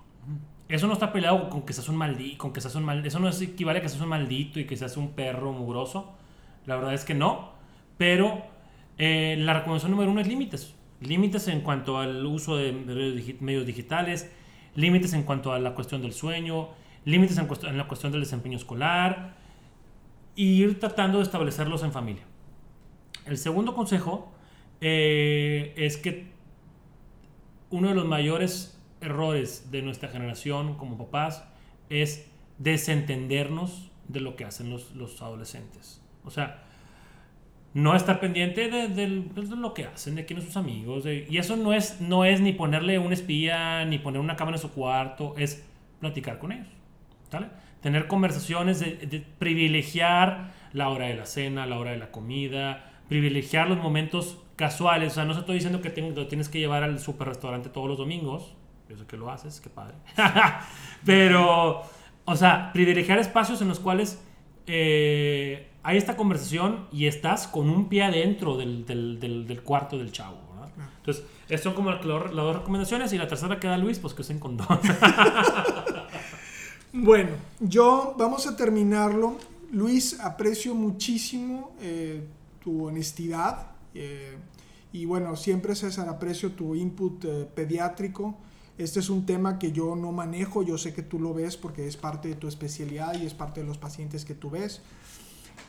Eso 0.69 0.89
no 0.89 0.95
está 0.95 1.13
peleado 1.13 1.49
con 1.49 1.63
que 1.63 1.73
seas 1.73 1.89
un 1.89 1.97
maldito, 1.97 2.39
con 2.39 2.53
que 2.53 2.61
seas 2.61 2.75
un 2.75 2.85
mal, 2.85 3.07
eso 3.07 3.21
no 3.21 3.29
es 3.29 3.41
equivale 3.41 3.79
a 3.79 3.83
que 3.83 3.89
seas 3.89 4.03
un 4.03 4.09
maldito 4.09 4.59
y 4.59 4.65
que 4.65 4.77
seas 4.77 4.97
un 4.97 5.13
perro 5.13 5.53
mugroso. 5.53 6.15
La 6.67 6.75
verdad 6.75 6.93
es 6.93 7.05
que 7.05 7.15
no. 7.15 7.53
Pero 7.99 8.43
eh, 8.99 9.37
la 9.39 9.55
recomendación 9.55 9.93
número 9.93 10.11
uno 10.11 10.21
es 10.21 10.27
límites. 10.27 10.75
Límites 11.01 11.47
en 11.49 11.61
cuanto 11.61 11.99
al 11.99 12.27
uso 12.27 12.57
de 12.57 12.73
medios 12.73 13.15
digi- 13.15 13.41
medios 13.41 13.65
digitales, 13.65 14.33
límites 14.75 15.13
en 15.13 15.23
cuanto 15.23 15.53
a 15.53 15.61
la 15.61 15.75
cuestión 15.75 16.03
del 16.03 16.13
sueño, 16.13 16.71
límites 17.05 17.39
en, 17.39 17.49
en 17.69 17.79
la 17.79 17.87
cuestión 17.87 18.11
del 18.11 18.23
desempeño 18.23 18.57
escolar 18.57 19.37
y 20.35 20.63
ir 20.63 20.81
tratando 20.81 21.19
de 21.19 21.25
establecerlos 21.25 21.85
en 21.85 21.93
familia. 21.93 22.25
El 23.25 23.39
segundo 23.39 23.75
consejo 23.75 24.33
eh, 24.81 25.75
es 25.77 25.97
que 25.97 26.27
uno 27.71 27.89
de 27.89 27.95
los 27.95 28.07
mayores 28.07 28.81
errores 29.01 29.71
de 29.71 29.83
nuestra 29.83 30.09
generación 30.09 30.77
como 30.77 30.97
papás 30.97 31.45
es 31.91 32.31
desentendernos 32.59 33.91
de 34.09 34.21
lo 34.21 34.37
que 34.37 34.45
hacen 34.45 34.71
los, 34.71 34.95
los 34.95 35.21
adolescentes. 35.23 36.03
O 36.25 36.31
sea, 36.31 36.63
no 37.75 37.95
estar 37.95 38.21
pendiente 38.21 38.71
de, 38.71 39.23
pues, 39.35 39.51
lo 39.51 39.75
que 39.75 39.85
hacen, 39.85 40.15
de 40.15 40.25
quiénes 40.25 40.45
son 40.45 40.53
sus 40.53 40.57
amigos. 40.57 41.05
y 41.07 41.37
eso 41.37 41.57
no 41.57 41.75
es, 41.75 42.01
no 42.01 42.25
es 42.25 42.41
ni 42.41 42.53
ponerle 42.53 42.99
un 42.99 43.13
espía, 43.13 43.85
ni 43.85 43.99
poner 43.99 44.21
una 44.21 44.37
cámara 44.37 44.57
en 44.57 44.63
su 44.63 44.73
cuarto, 44.73 45.35
es 45.37 45.65
platicar 46.01 46.39
con 46.39 46.53
ellos. 46.53 46.69
Tener 47.83 48.07
conversaciones 48.09 48.85
privilegiar 49.39 50.53
la 50.73 50.89
hora 50.89 51.07
de 51.07 51.15
la 51.15 51.27
cena, 51.27 51.67
la 51.67 51.79
hora 51.79 51.93
de 51.93 51.99
la 51.99 52.11
comida, 52.11 52.96
privilegiar 53.09 53.69
los 53.69 53.79
momentos 53.79 54.39
casuales. 54.57 55.13
O 55.13 55.15
sea, 55.17 55.25
no 55.25 55.35
se 55.35 55.41
estoy 55.41 55.55
diciendo 55.57 55.81
que 55.81 55.89
lo 56.15 56.27
tienes 56.27 56.49
que 56.49 56.59
llevar 56.59 56.83
al 56.83 56.99
super 56.99 57.29
restaurante 57.29 57.69
todos 57.69 57.89
los 57.89 57.99
domingos. 57.99 58.55
Yo 58.89 58.97
sé 58.97 59.05
que 59.07 59.17
lo 59.17 59.31
haces, 59.31 59.61
qué 59.61 59.69
padre. 59.69 59.95
Pero, 61.05 61.83
o 62.25 62.37
sea, 62.37 62.71
privilegiar 62.73 63.19
espacios 63.19 63.61
en 63.61 63.69
los 63.69 63.81
cuales 63.81 64.23
eh, 64.67 65.69
hay 65.83 65.97
esta 65.97 66.17
conversación 66.17 66.87
y 66.93 67.07
estás 67.07 67.47
con 67.47 67.69
un 67.69 67.89
pie 67.89 68.05
adentro 68.05 68.57
del, 68.57 68.87
del, 68.87 69.19
del, 69.21 69.63
cuarto 69.63 69.99
del 69.99 70.13
chavo. 70.13 70.39
¿verdad? 70.53 70.73
Entonces, 70.99 71.25
estas 71.49 71.63
son 71.63 71.75
como 71.75 71.91
las, 71.91 72.05
las 72.05 72.33
dos 72.35 72.57
recomendaciones 72.57 73.13
y 73.13 73.19
la 73.19 73.29
tercera 73.29 73.59
que 73.61 73.67
da 73.67 73.77
Luis, 73.77 73.99
pues 73.99 74.15
que 74.15 74.23
usen 74.23 74.39
condón. 74.39 74.67
bueno, 76.93 77.31
yo 77.61 78.15
vamos 78.19 78.47
a 78.47 78.57
terminarlo. 78.57 79.39
Luis, 79.73 80.21
aprecio 80.21 80.75
muchísimo 80.75 81.75
eh, 81.81 82.25
tu 82.67 82.85
honestidad. 82.85 83.69
Eh, 83.95 84.37
y 84.93 85.05
bueno, 85.05 85.37
siempre 85.37 85.77
César, 85.77 86.09
aprecio 86.09 86.51
tu 86.51 86.75
input 86.75 87.25
eh, 87.25 87.49
pediátrico. 87.55 88.35
Este 88.77 88.99
es 88.99 89.09
un 89.09 89.25
tema 89.25 89.61
que 89.61 89.71
yo 89.71 89.95
no 89.95 90.11
manejo, 90.11 90.65
yo 90.65 90.77
sé 90.77 90.93
que 90.93 91.03
tú 91.03 91.21
lo 91.21 91.33
ves 91.33 91.57
porque 91.57 91.87
es 91.87 91.97
parte 91.97 92.27
de 92.27 92.35
tu 92.35 92.49
especialidad 92.49 93.15
y 93.15 93.25
es 93.25 93.35
parte 93.35 93.61
de 93.61 93.69
los 93.69 93.79
pacientes 93.79 94.25
que 94.25 94.35
tú 94.35 94.51
ves. 94.51 94.81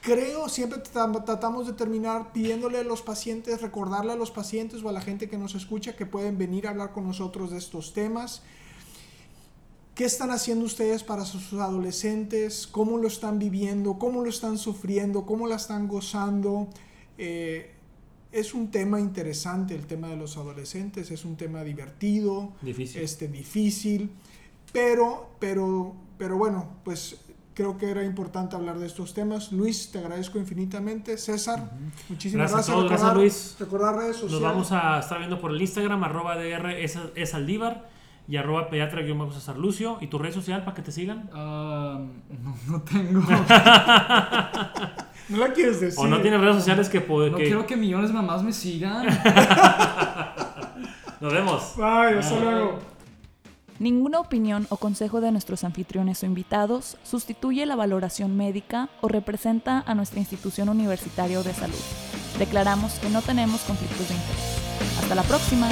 Creo, 0.01 0.49
siempre 0.49 0.79
tratamos 0.79 1.67
de 1.67 1.73
terminar 1.73 2.33
pidiéndole 2.33 2.79
a 2.79 2.83
los 2.83 3.03
pacientes, 3.03 3.61
recordarle 3.61 4.13
a 4.13 4.15
los 4.15 4.31
pacientes 4.31 4.81
o 4.81 4.89
a 4.89 4.91
la 4.91 5.01
gente 5.01 5.29
que 5.29 5.37
nos 5.37 5.53
escucha 5.53 5.95
que 5.95 6.07
pueden 6.07 6.39
venir 6.39 6.65
a 6.65 6.71
hablar 6.71 6.93
con 6.93 7.05
nosotros 7.05 7.51
de 7.51 7.59
estos 7.59 7.93
temas. 7.93 8.41
¿Qué 9.93 10.05
están 10.05 10.31
haciendo 10.31 10.65
ustedes 10.65 11.03
para 11.03 11.25
sus 11.25 11.53
adolescentes? 11.53 12.65
¿Cómo 12.65 12.97
lo 12.97 13.07
están 13.07 13.37
viviendo? 13.37 13.99
¿Cómo 13.99 14.23
lo 14.23 14.29
están 14.29 14.57
sufriendo? 14.57 15.27
¿Cómo 15.27 15.45
la 15.45 15.57
están 15.57 15.87
gozando? 15.87 16.69
Eh, 17.18 17.74
es 18.32 18.53
un 18.53 18.70
tema 18.72 18.99
interesante 18.99 19.74
el 19.74 19.88
tema 19.88 20.09
de 20.09 20.18
los 20.18 20.38
adolescentes, 20.38 21.11
es 21.11 21.26
un 21.26 21.38
tema 21.38 21.63
divertido, 21.63 22.53
difícil, 22.61 23.01
este, 23.01 23.28
difícil 23.28 24.11
pero, 24.72 25.30
pero, 25.39 25.95
pero 26.18 26.38
bueno, 26.38 26.68
pues 26.84 27.22
creo 27.53 27.78
que 27.78 27.89
era 27.89 28.03
importante 28.03 28.55
hablar 28.55 28.78
de 28.78 28.86
estos 28.86 29.13
temas. 29.13 29.51
Luis, 29.51 29.91
te 29.91 29.99
agradezco 29.99 30.38
infinitamente. 30.38 31.18
César, 31.18 31.72
muchísimas 32.09 32.51
gracias. 32.51 32.76
Gracias, 32.76 33.01
gracias 33.01 33.15
Luis. 33.15 33.55
Recordar 33.59 33.95
redes 33.95 34.18
sociales. 34.18 34.41
Nos 34.41 34.51
vamos 34.51 34.72
a 34.72 34.99
estar 34.99 35.18
viendo 35.18 35.39
por 35.39 35.51
el 35.51 35.61
Instagram, 35.61 36.03
arroba 36.03 36.36
DR 36.36 36.80
es, 36.80 36.97
es 37.15 37.34
Aldívar 37.34 37.89
y 38.28 38.36
arroba 38.36 38.70
pediatra-césar 38.70 39.57
Lucio. 39.57 39.97
¿Y 40.01 40.07
tu 40.07 40.20
red 40.20 40.34
social 40.34 40.63
para 40.63 40.76
que 40.76 40.82
te 40.82 40.91
sigan? 40.91 41.30
Ah, 41.34 42.05
no, 42.43 42.57
no 42.68 42.82
tengo. 42.82 43.22
No 45.30 45.38
la 45.38 45.53
quieres 45.53 45.82
decir. 45.82 45.99
O 45.99 46.07
no 46.07 46.21
tienes 46.21 46.39
redes 46.39 46.55
sociales 46.55 46.89
que 46.89 47.01
puede. 47.01 47.30
No 47.30 47.38
quiero 47.38 47.65
que 47.65 47.75
millones 47.75 48.09
de 48.09 48.15
mamás 48.15 48.43
me 48.43 48.53
sigan. 48.53 49.05
Nos 51.19 51.34
vemos. 51.34 51.73
Bye, 51.75 52.19
hasta 52.19 52.39
luego. 52.39 52.80
Ninguna 53.80 54.19
opinión 54.19 54.65
o 54.69 54.78
consejo 54.78 55.21
de 55.21 55.32
nuestros 55.32 55.63
anfitriones 55.63 56.23
o 56.23 56.25
invitados 56.25 56.97
sustituye 57.03 57.65
la 57.67 57.75
valoración 57.75 58.36
médica 58.36 58.89
o 59.01 59.07
representa 59.07 59.84
a 59.86 59.93
nuestra 59.93 60.19
institución 60.19 60.69
universitaria 60.69 61.41
de 61.43 61.53
salud. 61.53 61.75
Declaramos 62.39 62.93
que 62.93 63.09
no 63.09 63.21
tenemos 63.21 63.61
conflictos 63.61 64.07
de 64.09 64.15
interés. 64.15 64.57
Hasta 64.99 65.13
la 65.15 65.23
próxima. 65.23 65.69